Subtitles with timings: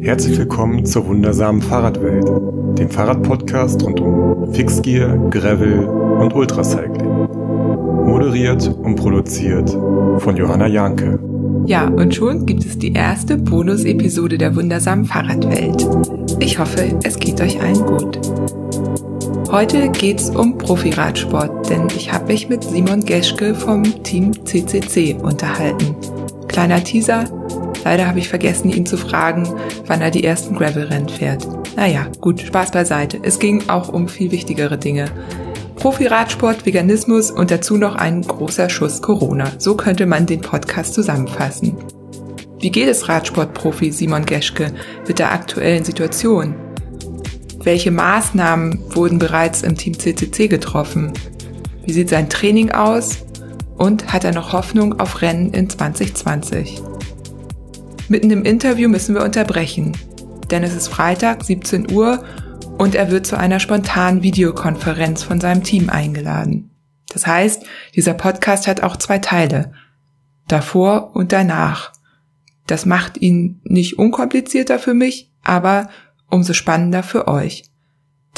[0.00, 2.24] Herzlich willkommen zur wundersamen Fahrradwelt,
[2.78, 7.26] dem Fahrradpodcast rund um Fixgear, Gravel und Ultracycling.
[8.06, 11.18] Moderiert und produziert von Johanna Janke.
[11.66, 15.84] Ja, und schon gibt es die erste Bonus-Episode der wundersamen Fahrradwelt.
[16.38, 18.20] Ich hoffe, es geht euch allen gut.
[19.50, 25.96] Heute geht's um Profiradsport, denn ich habe mich mit Simon Geschke vom Team CCC unterhalten.
[26.46, 27.24] Kleiner Teaser,
[27.84, 29.48] Leider habe ich vergessen, ihn zu fragen,
[29.86, 31.46] wann er die ersten Gravel-Rennen fährt.
[31.76, 33.18] Naja, gut, Spaß beiseite.
[33.22, 35.06] Es ging auch um viel wichtigere Dinge.
[35.76, 39.52] Profi-Radsport, Veganismus und dazu noch ein großer Schuss Corona.
[39.58, 41.76] So könnte man den Podcast zusammenfassen.
[42.58, 44.72] Wie geht es Radsportprofi Simon Geschke
[45.06, 46.56] mit der aktuellen Situation?
[47.62, 51.12] Welche Maßnahmen wurden bereits im Team CCC getroffen?
[51.86, 53.18] Wie sieht sein Training aus?
[53.76, 56.82] Und hat er noch Hoffnung auf Rennen in 2020?
[58.08, 59.96] Mitten im Interview müssen wir unterbrechen,
[60.50, 62.24] denn es ist Freitag 17 Uhr
[62.78, 66.70] und er wird zu einer spontanen Videokonferenz von seinem Team eingeladen.
[67.12, 69.72] Das heißt, dieser Podcast hat auch zwei Teile.
[70.46, 71.92] Davor und danach.
[72.66, 75.90] Das macht ihn nicht unkomplizierter für mich, aber
[76.30, 77.64] umso spannender für euch.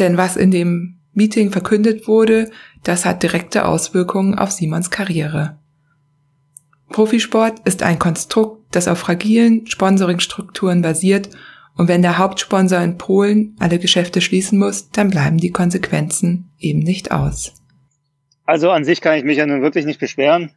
[0.00, 2.50] Denn was in dem Meeting verkündet wurde,
[2.82, 5.58] das hat direkte Auswirkungen auf Simons Karriere.
[6.88, 11.30] Profisport ist ein Konstrukt, das auf fragilen Sponsoringstrukturen basiert
[11.76, 16.80] und wenn der Hauptsponsor in Polen alle Geschäfte schließen muss, dann bleiben die Konsequenzen eben
[16.80, 17.54] nicht aus.
[18.44, 20.50] Also an sich kann ich mich ja nun wirklich nicht beschweren.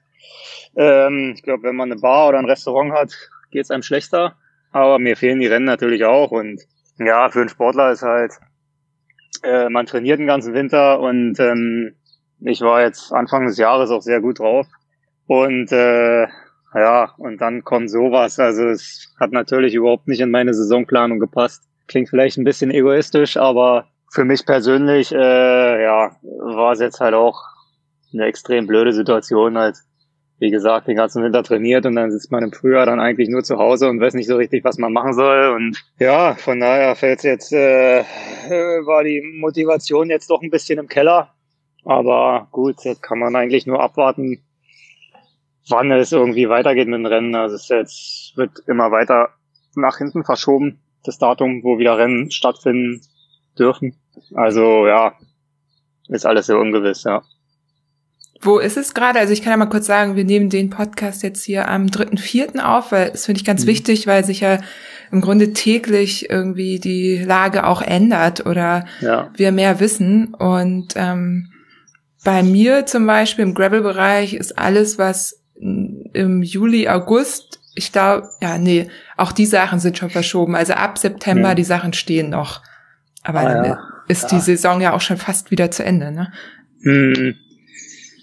[0.75, 3.13] Ähm, ich glaube, wenn man eine Bar oder ein Restaurant hat,
[3.51, 4.35] geht es einem schlechter.
[4.71, 6.31] Aber mir fehlen die Rennen natürlich auch.
[6.31, 6.61] Und
[6.97, 8.33] ja, für einen Sportler ist halt,
[9.43, 11.95] äh, man trainiert den ganzen Winter und ähm,
[12.41, 14.67] ich war jetzt Anfang des Jahres auch sehr gut drauf.
[15.27, 16.27] Und äh,
[16.75, 18.39] ja, und dann kommt sowas.
[18.39, 21.63] Also es hat natürlich überhaupt nicht in meine Saisonplanung gepasst.
[21.87, 27.13] Klingt vielleicht ein bisschen egoistisch, aber für mich persönlich, äh, ja, war es jetzt halt
[27.13, 27.41] auch
[28.13, 29.77] eine extrem blöde Situation, halt,
[30.39, 33.43] wie gesagt, den ganzen Winter trainiert und dann sitzt man im Frühjahr dann eigentlich nur
[33.43, 35.53] zu Hause und weiß nicht so richtig, was man machen soll.
[35.55, 38.03] Und ja, von daher fällt jetzt, äh,
[38.85, 41.33] war die Motivation jetzt doch ein bisschen im Keller.
[41.85, 44.43] Aber gut, jetzt kann man eigentlich nur abwarten,
[45.69, 47.35] wann es irgendwie weitergeht mit dem Rennen.
[47.35, 49.29] Also es jetzt wird immer weiter
[49.75, 53.01] nach hinten verschoben, das Datum, wo wieder Rennen stattfinden
[53.57, 53.95] dürfen.
[54.33, 55.13] Also ja,
[56.09, 57.23] ist alles sehr ungewiss, ja.
[58.41, 59.19] Wo ist es gerade?
[59.19, 62.59] Also ich kann ja mal kurz sagen, wir nehmen den Podcast jetzt hier am 3.4.
[62.59, 63.67] auf, weil das finde ich ganz mhm.
[63.67, 64.59] wichtig, weil sich ja
[65.11, 69.31] im Grunde täglich irgendwie die Lage auch ändert oder ja.
[69.35, 70.33] wir mehr wissen.
[70.33, 71.51] Und ähm,
[72.25, 78.57] bei mir zum Beispiel im Gravel-Bereich ist alles, was im Juli, August, ich glaube, ja,
[78.57, 80.55] nee, auch die Sachen sind schon verschoben.
[80.55, 81.55] Also ab September, ja.
[81.55, 82.61] die Sachen stehen noch.
[83.23, 83.79] Aber ah, dann ja.
[84.07, 84.29] ist ja.
[84.29, 86.31] die Saison ja auch schon fast wieder zu Ende, ne?
[86.83, 87.35] Hm.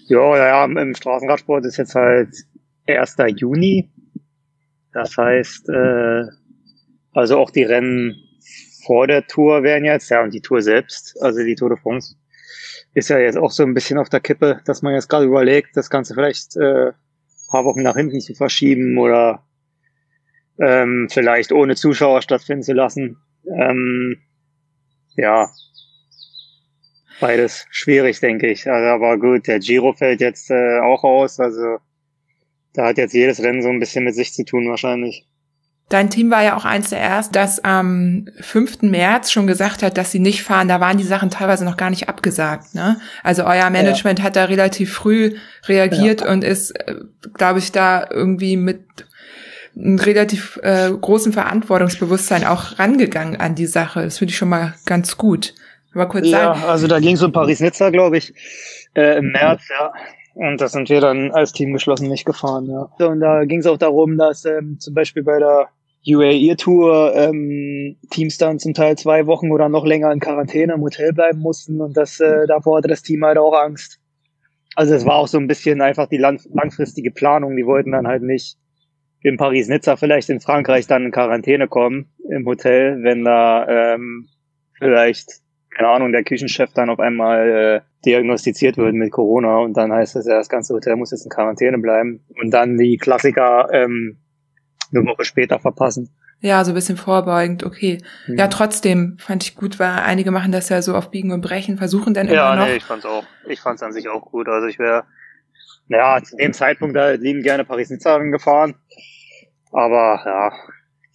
[0.07, 2.29] Ja, ja, ja, im Straßenradsport ist jetzt halt
[2.87, 3.15] 1.
[3.37, 3.89] Juni.
[4.93, 6.23] Das heißt, äh,
[7.13, 8.15] also auch die Rennen
[8.85, 12.15] vor der Tour wären jetzt, ja, und die Tour selbst, also die Tour de France,
[12.93, 15.77] ist ja jetzt auch so ein bisschen auf der Kippe, dass man jetzt gerade überlegt,
[15.77, 16.91] das Ganze vielleicht äh,
[17.51, 19.45] paar Wochen nach hinten zu verschieben oder
[20.59, 23.17] ähm, vielleicht ohne Zuschauer stattfinden zu lassen.
[23.45, 24.17] Ähm,
[25.15, 25.49] ja,
[27.19, 28.69] beides schwierig, denke ich.
[28.69, 31.39] Also, aber gut, der Giro fällt jetzt äh, auch aus.
[31.39, 31.77] Also
[32.73, 35.27] da hat jetzt jedes Rennen so ein bisschen mit sich zu tun wahrscheinlich.
[35.91, 38.83] Dein Team war ja auch eins der ersten, das am 5.
[38.83, 40.69] März schon gesagt hat, dass sie nicht fahren.
[40.69, 42.73] Da waren die Sachen teilweise noch gar nicht abgesagt.
[42.73, 42.95] Ne?
[43.23, 44.25] Also euer Management ja.
[44.25, 45.35] hat da relativ früh
[45.65, 46.31] reagiert ja.
[46.31, 46.95] und ist, äh,
[47.33, 48.85] glaube ich, da irgendwie mit
[49.75, 54.03] einem relativ äh, großen Verantwortungsbewusstsein auch rangegangen an die Sache.
[54.03, 55.53] Das finde ich schon mal ganz gut.
[55.91, 56.63] Mal kurz ja, sagen.
[56.69, 58.33] also da ging es um Paris-Nizza, glaube ich,
[58.93, 59.91] äh, im März, ja.
[60.35, 63.05] Und das sind wir dann als Team geschlossen nicht gefahren, ja.
[63.05, 65.67] Und da ging es auch darum, dass ähm, zum Beispiel bei der
[66.07, 70.81] UAE Tour ähm, Teams dann zum Teil zwei Wochen oder noch länger in Quarantäne im
[70.81, 73.99] Hotel bleiben mussten und das äh, davor hatte das Team halt auch Angst.
[74.75, 77.55] Also es war auch so ein bisschen einfach die lang langfristige Planung.
[77.55, 78.57] Die wollten dann halt nicht
[79.21, 84.27] in Paris-Nizza vielleicht in Frankreich dann in Quarantäne kommen im Hotel, wenn da ähm,
[84.79, 89.91] vielleicht keine Ahnung der Küchenchef dann auf einmal äh, diagnostiziert wird mit Corona und dann
[89.91, 93.69] heißt es ja das ganze Hotel muss jetzt in Quarantäne bleiben und dann die Klassiker
[93.71, 94.17] ähm,
[94.93, 96.09] eine Woche später verpassen.
[96.39, 97.99] Ja, so ein bisschen vorbeugend, okay.
[98.27, 98.37] Mhm.
[98.37, 101.77] Ja, trotzdem fand ich gut, weil einige machen das ja so auf Biegen und Brechen,
[101.77, 102.65] versuchen dann ja, immer noch.
[102.65, 103.23] Ja, nee, ich fand's auch.
[103.47, 104.47] Ich fand's an sich auch gut.
[104.47, 105.03] Also ich wäre,
[105.87, 108.75] naja, zu dem Zeitpunkt da lieben gerne Paris-Nizza gefahren.
[109.71, 110.51] Aber ja,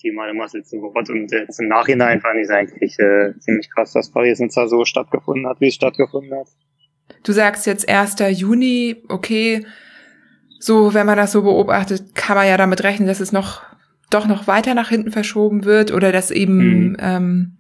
[0.07, 1.11] optimale Muscle Support.
[1.11, 5.49] Und jetzt im Nachhinein fand ich es eigentlich äh, ziemlich krass, dass Paris-Nizza so stattgefunden
[5.49, 6.49] hat, wie es stattgefunden hat.
[7.23, 8.17] Du sagst jetzt 1.
[8.31, 9.67] Juni, okay,
[10.59, 13.63] so, wenn man das so beobachtet, kann man ja damit rechnen, dass es noch
[14.11, 16.97] doch noch weiter nach hinten verschoben wird oder dass eben mhm.
[17.01, 17.57] ähm,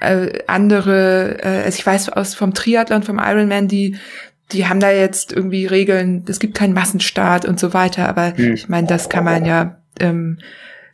[0.00, 3.96] äh, andere, äh, also ich weiß aus vom Triathlon, vom Ironman, die
[4.52, 8.54] die haben da jetzt irgendwie Regeln, es gibt keinen Massenstart und so weiter, aber mhm.
[8.54, 10.38] ich meine, das kann man ja ähm,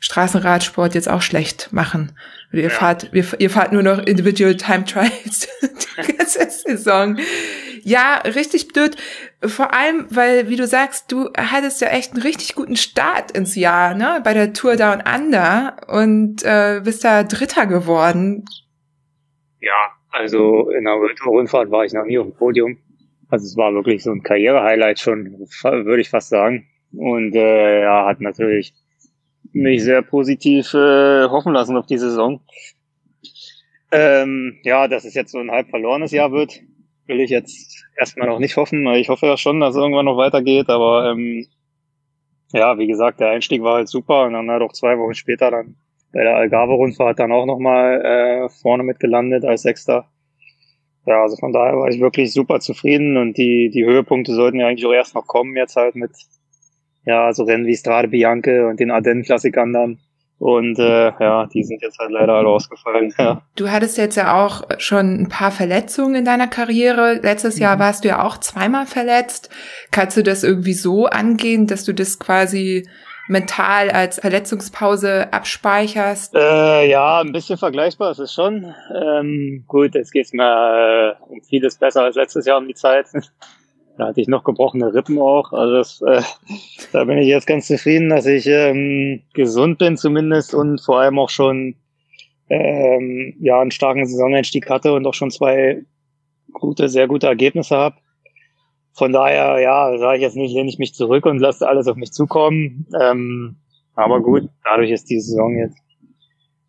[0.00, 2.12] Straßenradsport jetzt auch schlecht machen.
[2.56, 2.70] Ihr ja.
[2.70, 5.48] fahrt, ihr, ihr fahrt nur noch Individual Time Trials
[6.06, 7.18] die ganze Saison.
[7.82, 8.96] Ja, richtig blöd.
[9.44, 13.54] Vor allem, weil, wie du sagst, du hattest ja echt einen richtig guten Start ins
[13.54, 14.20] Jahr, ne?
[14.24, 18.44] Bei der Tour Down Under und äh, bist da Dritter geworden.
[19.60, 20.94] Ja, also in der
[21.26, 22.78] Rundfahrt war ich noch nie auf dem Podium.
[23.28, 26.66] Also es war wirklich so ein Karriere-Highlight schon, würde ich fast sagen.
[26.92, 28.72] Und äh, ja, hat natürlich
[29.56, 32.40] mich sehr positiv äh, hoffen lassen auf die Saison.
[33.92, 36.60] Ähm, ja, dass es jetzt so ein halb verlorenes Jahr wird,
[37.06, 38.86] will ich jetzt erstmal noch nicht hoffen.
[38.94, 41.46] Ich hoffe ja schon, dass es irgendwann noch weitergeht, aber ähm,
[42.52, 45.50] ja, wie gesagt, der Einstieg war halt super und dann halt auch zwei Wochen später
[45.50, 45.76] dann
[46.12, 50.08] bei der Algarve-Rundfahrt dann auch nochmal äh, vorne mitgelandet als Sechster.
[51.06, 54.66] Ja, also von daher war ich wirklich super zufrieden und die, die Höhepunkte sollten ja
[54.66, 56.10] eigentlich auch erst noch kommen, jetzt halt mit
[57.06, 59.98] ja, so Rennen wie Strade Bianche und den Ardennen-Klassikern dann.
[60.38, 63.14] Und äh, ja, die sind jetzt halt leider alle ausgefallen.
[63.18, 63.42] Ja.
[63.54, 67.20] Du hattest jetzt ja auch schon ein paar Verletzungen in deiner Karriere.
[67.22, 67.62] Letztes mhm.
[67.62, 69.48] Jahr warst du ja auch zweimal verletzt.
[69.90, 72.86] Kannst du das irgendwie so angehen, dass du das quasi
[73.28, 76.34] mental als Verletzungspause abspeicherst?
[76.34, 78.74] Äh, ja, ein bisschen vergleichbar ist es schon.
[78.94, 83.06] Ähm, gut, jetzt geht's mir äh, um vieles besser als letztes Jahr um die Zeit.
[83.98, 85.52] Da hatte ich noch gebrochene Rippen auch.
[85.52, 86.22] Also das, äh,
[86.92, 91.18] da bin ich jetzt ganz zufrieden, dass ich ähm, gesund bin zumindest und vor allem
[91.18, 91.76] auch schon
[92.48, 95.82] ähm, ja einen starken Saisoneinstieg hatte und auch schon zwei
[96.52, 97.96] gute, sehr gute Ergebnisse habe.
[98.92, 101.96] Von daher, ja, sage ich jetzt nicht, lehne ich mich zurück und lasse alles auf
[101.96, 102.86] mich zukommen.
[102.98, 103.56] Ähm,
[103.94, 105.78] aber gut, dadurch ist die Saison jetzt,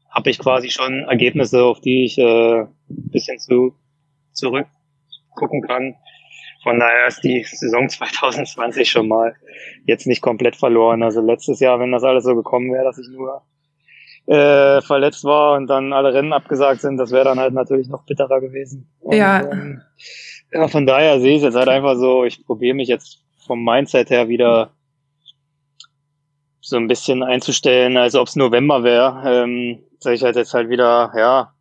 [0.10, 3.76] habe ich quasi schon Ergebnisse, auf die ich äh, bisschen zu
[4.34, 4.68] zurück
[5.38, 5.96] gucken kann.
[6.68, 9.34] Von daher ist die Saison 2020 schon mal
[9.86, 11.02] jetzt nicht komplett verloren.
[11.02, 13.42] Also letztes Jahr, wenn das alles so gekommen wäre, dass ich nur
[14.26, 18.06] äh, verletzt war und dann alle Rennen abgesagt sind, das wäre dann halt natürlich noch
[18.06, 18.92] bitterer gewesen.
[19.00, 19.50] Und, ja.
[19.50, 19.82] Ähm,
[20.52, 23.64] ja, von daher sehe ich es jetzt halt einfach so, ich probiere mich jetzt vom
[23.64, 24.72] Mindset her wieder
[26.60, 29.22] so ein bisschen einzustellen, als ob es November wäre.
[29.26, 31.54] Ähm, sage ich halt jetzt halt wieder, ja,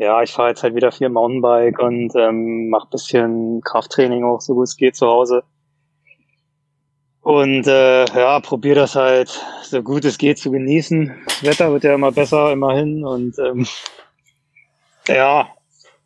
[0.00, 4.54] ja, ich fahre jetzt halt wieder viel Mountainbike und ähm, mache bisschen Krafttraining auch so
[4.54, 5.42] gut es geht zu Hause.
[7.20, 9.28] Und äh, ja, probiere das halt
[9.62, 11.14] so gut es geht zu genießen.
[11.26, 13.04] Das Wetter wird ja immer besser, immerhin.
[13.04, 13.66] Und ähm,
[15.06, 15.48] ja,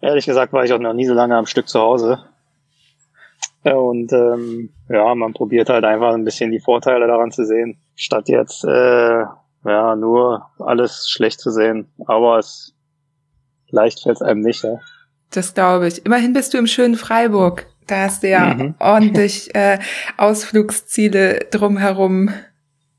[0.00, 2.18] ehrlich gesagt war ich auch noch nie so lange am Stück zu Hause.
[3.62, 8.28] Und ähm, ja, man probiert halt einfach ein bisschen die Vorteile daran zu sehen, statt
[8.28, 9.22] jetzt äh,
[9.64, 11.86] ja nur alles schlecht zu sehen.
[12.06, 12.74] Aber es
[13.74, 14.80] leicht fällt es einem nicht, ja.
[15.30, 16.06] Das glaube ich.
[16.06, 17.66] Immerhin bist du im schönen Freiburg.
[17.86, 18.74] Da hast du ja mhm.
[18.80, 19.78] ordentlich äh,
[20.16, 22.30] Ausflugsziele drumherum.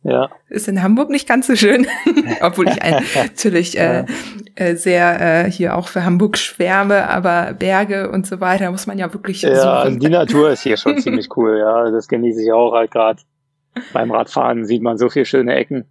[0.04, 0.30] Ja.
[0.50, 1.88] Ist in Hamburg nicht ganz so schön,
[2.42, 4.06] obwohl ich ein, natürlich äh,
[4.54, 9.00] äh, sehr äh, hier auch für Hamburg schwärme, aber Berge und so weiter muss man
[9.00, 9.68] ja wirklich Ja, suchen.
[9.68, 11.90] also die Natur ist hier schon ziemlich cool, ja.
[11.90, 13.22] Das genieße ich auch halt gerade.
[13.94, 15.86] Beim Radfahren sieht man so viele schöne Ecken.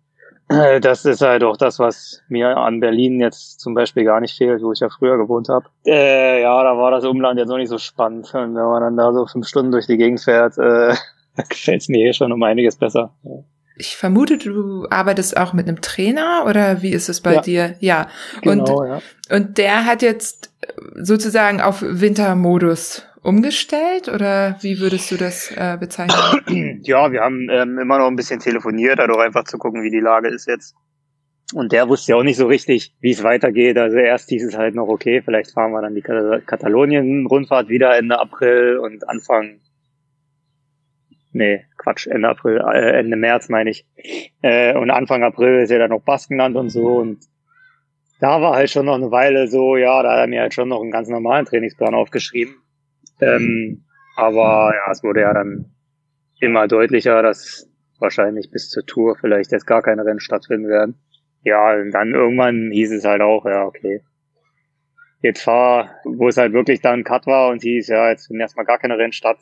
[0.48, 4.36] Äh, das ist halt auch das, was mir an Berlin jetzt zum Beispiel gar nicht
[4.36, 5.66] fehlt, wo ich ja früher gewohnt habe.
[5.86, 8.32] Äh, ja, da war das Umland jetzt noch nicht so spannend.
[8.34, 10.94] Und wenn man dann da so fünf Stunden durch die Gegend fährt, äh,
[11.48, 13.14] gefällt es mir hier schon um einiges besser.
[13.76, 17.40] Ich vermute, du arbeitest auch mit einem Trainer oder wie ist es bei ja.
[17.40, 17.74] dir?
[17.80, 18.08] Ja.
[18.42, 19.00] Genau, und, ja.
[19.30, 20.52] und der hat jetzt
[20.94, 26.80] sozusagen auf Wintermodus umgestellt oder wie würdest du das äh, bezeichnen?
[26.84, 30.00] Ja, wir haben ähm, immer noch ein bisschen telefoniert, also einfach zu gucken, wie die
[30.00, 30.74] Lage ist jetzt.
[31.54, 33.78] Und der wusste ja auch nicht so richtig, wie es weitergeht.
[33.78, 38.18] Also erst hieß es halt noch, okay, vielleicht fahren wir dann die Katalonien-Rundfahrt wieder Ende
[38.18, 39.60] April und Anfang,
[41.32, 43.86] nee, Quatsch, Ende April, äh, Ende März meine ich.
[44.42, 47.24] Äh, und Anfang April ist ja dann noch Baskenland und so und
[48.20, 50.68] da war halt schon noch eine Weile so, ja, da hat er mir halt schon
[50.68, 52.56] noch einen ganz normalen Trainingsplan aufgeschrieben.
[53.24, 53.84] Ähm,
[54.16, 55.72] aber ja, es wurde ja dann
[56.40, 60.96] immer deutlicher, dass wahrscheinlich bis zur Tour vielleicht jetzt gar keine Rennen stattfinden werden.
[61.42, 64.02] Ja, und dann irgendwann hieß es halt auch, ja, okay.
[65.20, 68.66] Jetzt fahr, wo es halt wirklich dann Cut war und hieß, ja, jetzt finden erstmal
[68.66, 69.38] gar keine Rennen statt.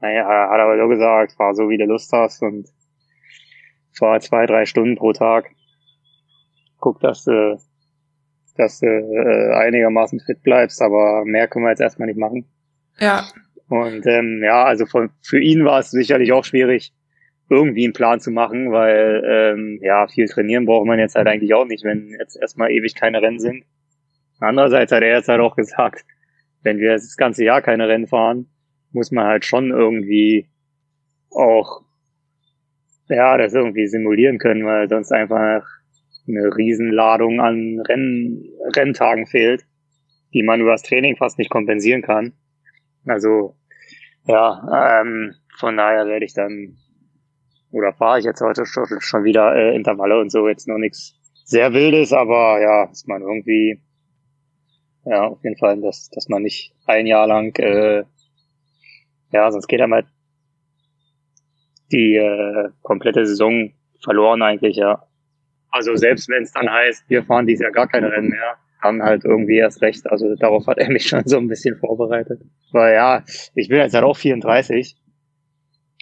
[0.00, 2.68] Naja, hat aber so gesagt, fahr so wie du Lust hast und
[3.92, 5.50] fahr zwei, drei Stunden pro Tag.
[6.78, 7.58] guck, dass du,
[8.56, 12.46] dass du äh, einigermaßen fit bleibst, aber mehr können wir jetzt erstmal nicht machen.
[12.98, 13.24] Ja.
[13.68, 16.92] Und ähm, ja, also von, für ihn war es sicherlich auch schwierig,
[17.50, 21.54] irgendwie einen Plan zu machen, weil ähm, ja, viel trainieren braucht man jetzt halt eigentlich
[21.54, 23.64] auch nicht, wenn jetzt erstmal ewig keine Rennen sind.
[24.40, 26.04] Andererseits hat er jetzt halt auch gesagt,
[26.62, 28.46] wenn wir das ganze Jahr keine Rennen fahren,
[28.92, 30.48] muss man halt schon irgendwie
[31.30, 31.82] auch
[33.08, 35.62] ja, das irgendwie simulieren können, weil sonst einfach
[36.26, 39.64] eine Riesenladung an Renn Renntagen fehlt,
[40.32, 42.32] die man übers Training fast nicht kompensieren kann.
[43.06, 43.56] Also
[44.26, 46.76] ja, ähm, von daher werde ich dann
[47.70, 51.72] oder fahre ich jetzt heute schon, wieder äh, Intervalle und so jetzt noch nichts sehr
[51.72, 53.82] wildes, aber ja, dass man irgendwie
[55.04, 58.04] ja auf jeden Fall, dass dass man nicht ein Jahr lang äh,
[59.30, 60.06] ja, sonst geht einmal
[61.90, 65.02] die äh, komplette Saison verloren eigentlich, ja.
[65.70, 69.02] Also selbst wenn es dann heißt, wir fahren dieses Jahr gar keine Rennen mehr, dann
[69.02, 70.10] halt irgendwie erst recht.
[70.10, 72.42] Also darauf hat er mich schon so ein bisschen vorbereitet.
[72.72, 73.24] Weil ja,
[73.54, 74.96] ich bin jetzt halt auch 34.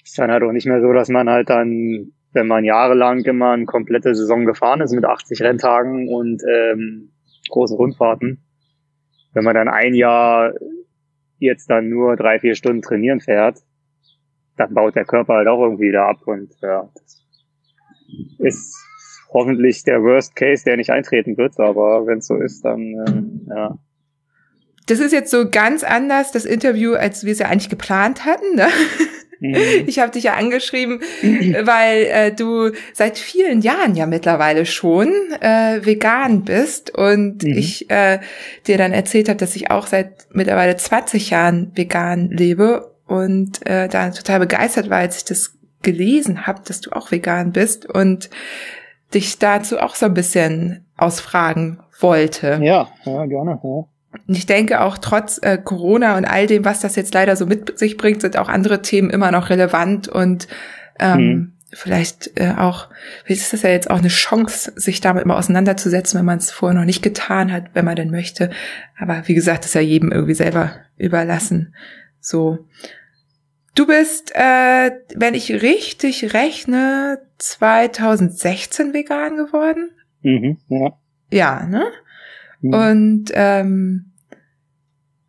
[0.05, 3.53] Ist dann halt auch nicht mehr so, dass man halt dann, wenn man jahrelang immer
[3.53, 7.13] eine komplette Saison gefahren ist mit 80 Renntagen und ähm,
[7.49, 8.43] großen Rundfahrten,
[9.33, 10.55] wenn man dann ein Jahr
[11.39, 13.59] jetzt dann nur drei, vier Stunden trainieren fährt,
[14.57, 17.23] dann baut der Körper halt auch irgendwie wieder ab und ja, das
[18.39, 18.92] ist
[19.33, 23.55] hoffentlich der Worst Case, der nicht eintreten wird, aber wenn es so ist, dann äh,
[23.55, 23.79] ja.
[24.87, 28.57] Das ist jetzt so ganz anders, das Interview, als wir es ja eigentlich geplant hatten.
[28.57, 28.69] Ne?
[29.41, 29.57] Mhm.
[29.87, 31.01] Ich habe dich ja angeschrieben,
[31.65, 35.09] weil äh, du seit vielen Jahren ja mittlerweile schon
[35.41, 37.57] äh, vegan bist und mhm.
[37.57, 38.21] ich äh,
[38.69, 43.89] dir dann erzählt habe, dass ich auch seit mittlerweile 20 Jahren vegan lebe und äh,
[43.89, 48.31] da total begeistert war, als ich das gelesen habe, dass du auch vegan bist und
[49.15, 52.61] dich dazu auch so ein bisschen ausfragen wollte.
[52.63, 53.61] Ja, ja, gerne.
[53.63, 53.85] Ja.
[54.29, 57.47] Und ich denke auch trotz äh, Corona und all dem, was das jetzt leider so
[57.47, 60.49] mit sich bringt, sind auch andere Themen immer noch relevant und
[60.99, 61.53] ähm, mhm.
[61.73, 62.89] vielleicht äh, auch,
[63.25, 66.51] vielleicht ist das ja jetzt auch eine Chance, sich damit mal auseinanderzusetzen, wenn man es
[66.51, 68.51] vorher noch nicht getan hat, wenn man denn möchte.
[68.99, 71.75] Aber wie gesagt, ist ja jedem irgendwie selber überlassen.
[72.21, 72.67] So.
[73.75, 79.91] Du bist, äh, wenn ich richtig rechne, 2016 vegan geworden?
[80.21, 80.99] Mhm, ja.
[81.31, 81.87] Ja, ne?
[82.61, 82.75] Mhm.
[82.75, 84.13] Und ähm,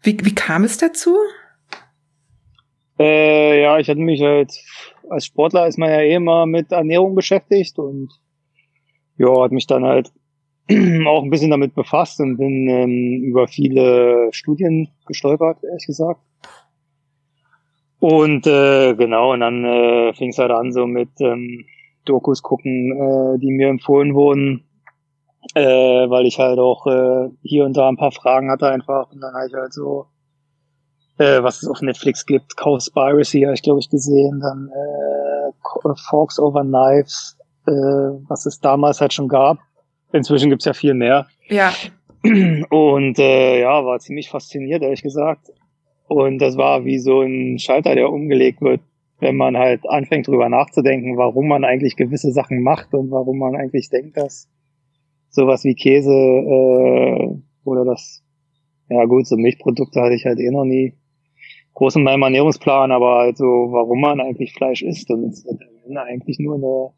[0.02, 1.16] wie, wie kam es dazu?
[3.00, 4.54] Äh, ja, ich hatte mich halt,
[5.10, 8.12] als Sportler ist man ja eh immer mit Ernährung beschäftigt und
[9.18, 10.12] ja, hat mich dann halt
[11.08, 16.20] auch ein bisschen damit befasst und bin ähm, über viele Studien gestolpert, ehrlich gesagt.
[18.04, 21.64] Und äh, genau, und dann äh, fing es halt an so mit ähm,
[22.04, 24.66] Dokus gucken, äh, die mir empfohlen wurden,
[25.56, 25.64] äh,
[26.10, 29.10] weil ich halt auch äh, hier und da ein paar Fragen hatte einfach.
[29.10, 30.08] Und dann habe ich halt so,
[31.18, 36.40] äh, was es auf Netflix gibt, Cowspiracy habe ich glaube ich gesehen, dann äh, Forks
[36.40, 39.60] over Knives, äh, was es damals halt schon gab.
[40.12, 41.28] Inzwischen gibt's ja viel mehr.
[41.48, 41.72] Ja.
[42.70, 45.54] Und äh, ja, war ziemlich fasziniert, ehrlich gesagt.
[46.14, 48.82] Und das war wie so ein Schalter, der umgelegt wird,
[49.20, 53.56] wenn man halt anfängt drüber nachzudenken, warum man eigentlich gewisse Sachen macht und warum man
[53.56, 54.50] eigentlich denkt, dass
[55.30, 57.30] sowas wie Käse äh,
[57.64, 58.24] oder das,
[58.90, 60.94] ja gut, so Milchprodukte hatte ich halt eh noch nie
[61.74, 65.98] groß in meinem Ernährungsplan, aber halt so, warum man eigentlich Fleisch isst und es ist
[65.98, 66.94] eigentlich nur eine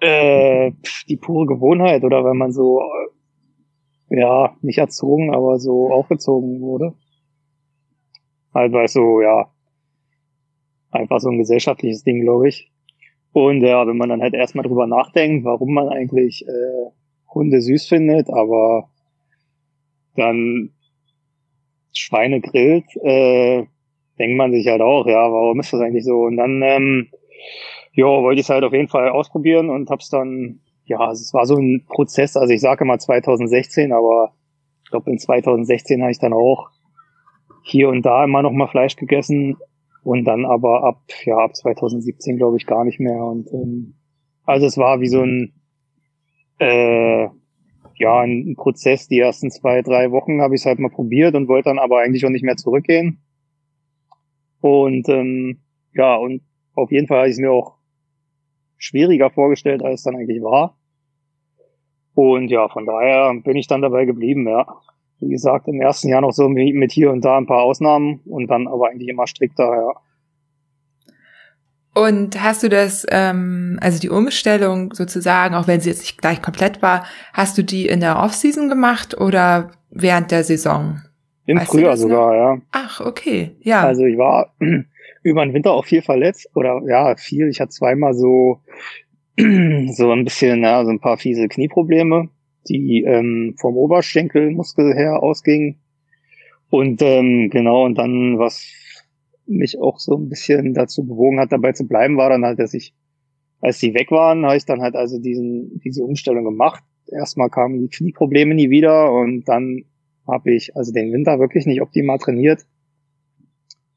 [0.00, 0.72] äh,
[1.08, 2.80] die pure Gewohnheit oder wenn man so
[4.10, 6.94] ja, nicht erzogen, aber so aufgezogen wurde.
[8.58, 9.52] Halt, weil so, ja,
[10.90, 12.72] einfach so ein gesellschaftliches Ding, glaube ich.
[13.32, 16.90] Und ja, wenn man dann halt erstmal drüber nachdenkt, warum man eigentlich äh,
[17.32, 18.90] Hunde süß findet, aber
[20.16, 20.70] dann
[21.92, 23.64] Schweine grillt, äh,
[24.18, 26.22] denkt man sich halt auch, ja, warum ist das eigentlich so?
[26.22, 27.10] Und dann, ähm,
[27.92, 31.46] ja, wollte ich es halt auf jeden Fall ausprobieren und hab's dann, ja, es war
[31.46, 34.32] so ein Prozess, also ich sage mal 2016, aber
[34.82, 36.70] ich glaube in 2016 habe ich dann auch
[37.62, 39.56] hier und da immer noch mal Fleisch gegessen
[40.02, 43.94] und dann aber ab ja ab 2017 glaube ich gar nicht mehr und ähm,
[44.44, 45.52] also es war wie so ein
[46.58, 47.28] äh,
[47.98, 49.08] ja ein Prozess.
[49.08, 52.00] Die ersten zwei drei Wochen habe ich es halt mal probiert und wollte dann aber
[52.00, 53.22] eigentlich auch nicht mehr zurückgehen.
[54.60, 55.60] Und ähm,
[55.94, 56.42] ja und
[56.74, 57.76] auf jeden Fall habe ich es mir auch
[58.76, 60.78] schwieriger vorgestellt als es dann eigentlich war.
[62.14, 64.66] Und ja von daher bin ich dann dabei geblieben ja
[65.20, 68.48] wie gesagt, im ersten Jahr noch so mit hier und da ein paar Ausnahmen und
[68.48, 69.92] dann aber eigentlich immer strikter, ja.
[71.94, 76.40] Und hast du das, ähm, also die Umstellung sozusagen, auch wenn sie jetzt nicht gleich
[76.40, 81.00] komplett war, hast du die in der Offseason gemacht oder während der Saison?
[81.46, 82.58] Im weißt Frühjahr sogar, ja.
[82.70, 83.82] Ach, okay, ja.
[83.82, 84.54] Also ich war
[85.22, 87.48] über den Winter auch viel verletzt oder ja, viel.
[87.48, 88.60] Ich hatte zweimal so
[89.38, 92.28] so ein bisschen, ja, so ein paar fiese Knieprobleme,
[92.68, 95.76] die ähm, vom Oberschenkelmuskel her ausgingen.
[96.70, 98.66] Und ähm, genau, und dann, was
[99.46, 102.74] mich auch so ein bisschen dazu bewogen hat, dabei zu bleiben, war dann halt, dass
[102.74, 102.94] ich,
[103.60, 106.84] als die weg waren, habe ich dann halt also diesen, diese Umstellung gemacht.
[107.10, 109.84] Erstmal kamen die Knieprobleme nie wieder und dann
[110.26, 112.66] habe ich also den Winter wirklich nicht optimal trainiert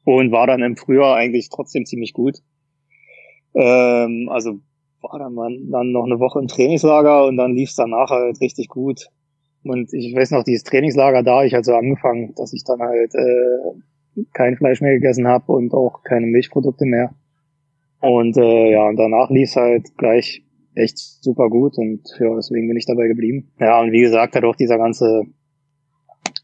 [0.04, 2.38] und war dann im Frühjahr eigentlich trotzdem ziemlich gut.
[3.54, 4.60] Ähm, also
[5.02, 5.34] war dann,
[5.70, 9.08] dann noch eine Woche im Trainingslager und dann lief es danach halt richtig gut.
[9.64, 13.14] Und ich weiß noch, dieses Trainingslager da, ich halt so angefangen, dass ich dann halt
[13.14, 17.14] äh, kein Fleisch mehr gegessen habe und auch keine Milchprodukte mehr.
[18.00, 20.42] Und äh, ja, und danach lief es halt gleich
[20.74, 23.52] echt super gut und ja, deswegen bin ich dabei geblieben.
[23.60, 25.22] Ja, und wie gesagt, halt auch dieser ganze,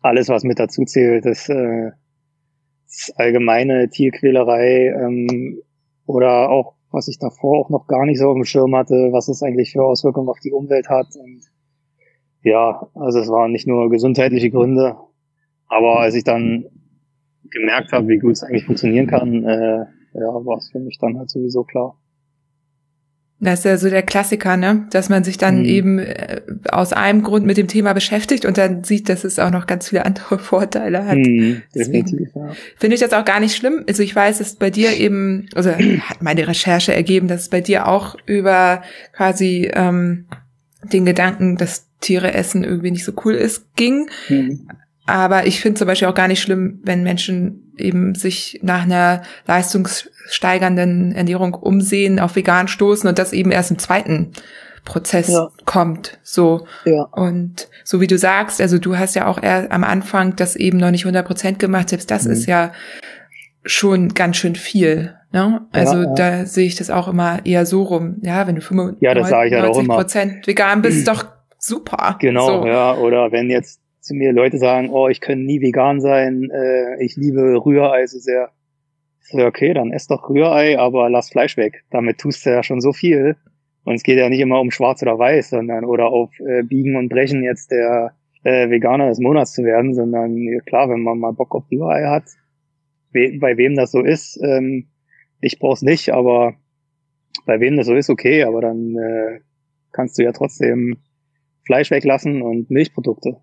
[0.02, 1.90] alles was mit dazu zählt, das, äh,
[2.86, 5.60] das allgemeine Tierquälerei ähm,
[6.06, 9.28] oder auch was ich davor auch noch gar nicht so auf dem Schirm hatte, was
[9.28, 11.08] es eigentlich für Auswirkungen auf die Umwelt hat.
[11.16, 11.42] Und
[12.42, 14.96] ja, also es waren nicht nur gesundheitliche Gründe,
[15.68, 16.64] aber als ich dann
[17.50, 21.18] gemerkt habe, wie gut es eigentlich funktionieren kann, äh, ja, war es für mich dann
[21.18, 21.98] halt sowieso klar.
[23.40, 24.88] Das ist ja so der Klassiker, ne?
[24.90, 25.64] Dass man sich dann mhm.
[25.64, 26.40] eben äh,
[26.70, 29.88] aus einem Grund mit dem Thema beschäftigt und dann sieht, dass es auch noch ganz
[29.88, 31.18] viele andere Vorteile hat.
[31.18, 32.50] Mhm, definitiv, ja.
[32.76, 33.84] Finde ich das auch gar nicht schlimm.
[33.88, 35.70] Also ich weiß, dass bei dir eben, also
[36.08, 40.26] hat meine Recherche ergeben, dass es bei dir auch über quasi ähm,
[40.92, 44.10] den Gedanken, dass Tiere essen irgendwie nicht so cool ist, ging.
[44.28, 44.68] Mhm.
[45.06, 49.22] Aber ich finde zum Beispiel auch gar nicht schlimm, wenn Menschen eben sich nach einer
[49.46, 54.32] leistungssteigernden Ernährung umsehen, auf vegan stoßen und das eben erst im zweiten
[54.84, 55.48] Prozess ja.
[55.64, 56.18] kommt.
[56.22, 56.66] So.
[56.84, 57.02] Ja.
[57.12, 60.78] Und so wie du sagst, also du hast ja auch eher am Anfang das eben
[60.78, 62.32] noch nicht 100 Prozent gemacht, selbst das mhm.
[62.32, 62.72] ist ja
[63.64, 65.14] schon ganz schön viel.
[65.32, 65.66] Ne?
[65.72, 66.14] Also ja, ja.
[66.14, 68.16] da sehe ich das auch immer eher so rum.
[68.22, 69.94] Ja, wenn du 95 ja.
[69.94, 71.26] Prozent vegan bist, doch
[71.58, 72.16] super.
[72.20, 72.66] Genau, so.
[72.66, 72.94] ja.
[72.94, 77.16] Oder wenn jetzt zu mir Leute sagen, oh, ich kann nie vegan sein, äh, ich
[77.16, 78.50] liebe Rührei so sehr.
[79.20, 81.84] So, okay, dann ess doch Rührei, aber lass Fleisch weg.
[81.90, 83.36] Damit tust du ja schon so viel.
[83.84, 86.96] Und es geht ja nicht immer um schwarz oder weiß, sondern oder auf äh, Biegen
[86.96, 91.32] und Brechen jetzt der äh, Veganer des Monats zu werden, sondern klar, wenn man mal
[91.32, 92.24] Bock auf Rührei hat,
[93.12, 94.88] we bei wem das so ist, ähm,
[95.40, 96.54] ich brauch's nicht, aber
[97.46, 99.40] bei wem das so ist, okay, aber dann äh,
[99.92, 100.98] kannst du ja trotzdem
[101.64, 103.36] Fleisch weglassen und Milchprodukte.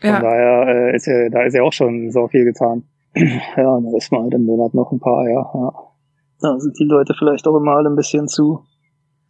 [0.00, 0.20] Von ja.
[0.20, 2.84] daher äh, ist ja, da ist ja auch schon so viel getan.
[3.14, 5.50] ja, da ist mal halt im Monat noch ein paar, ja.
[5.54, 5.72] ja.
[6.40, 8.64] Da sind die Leute vielleicht auch immer alle ein bisschen zu,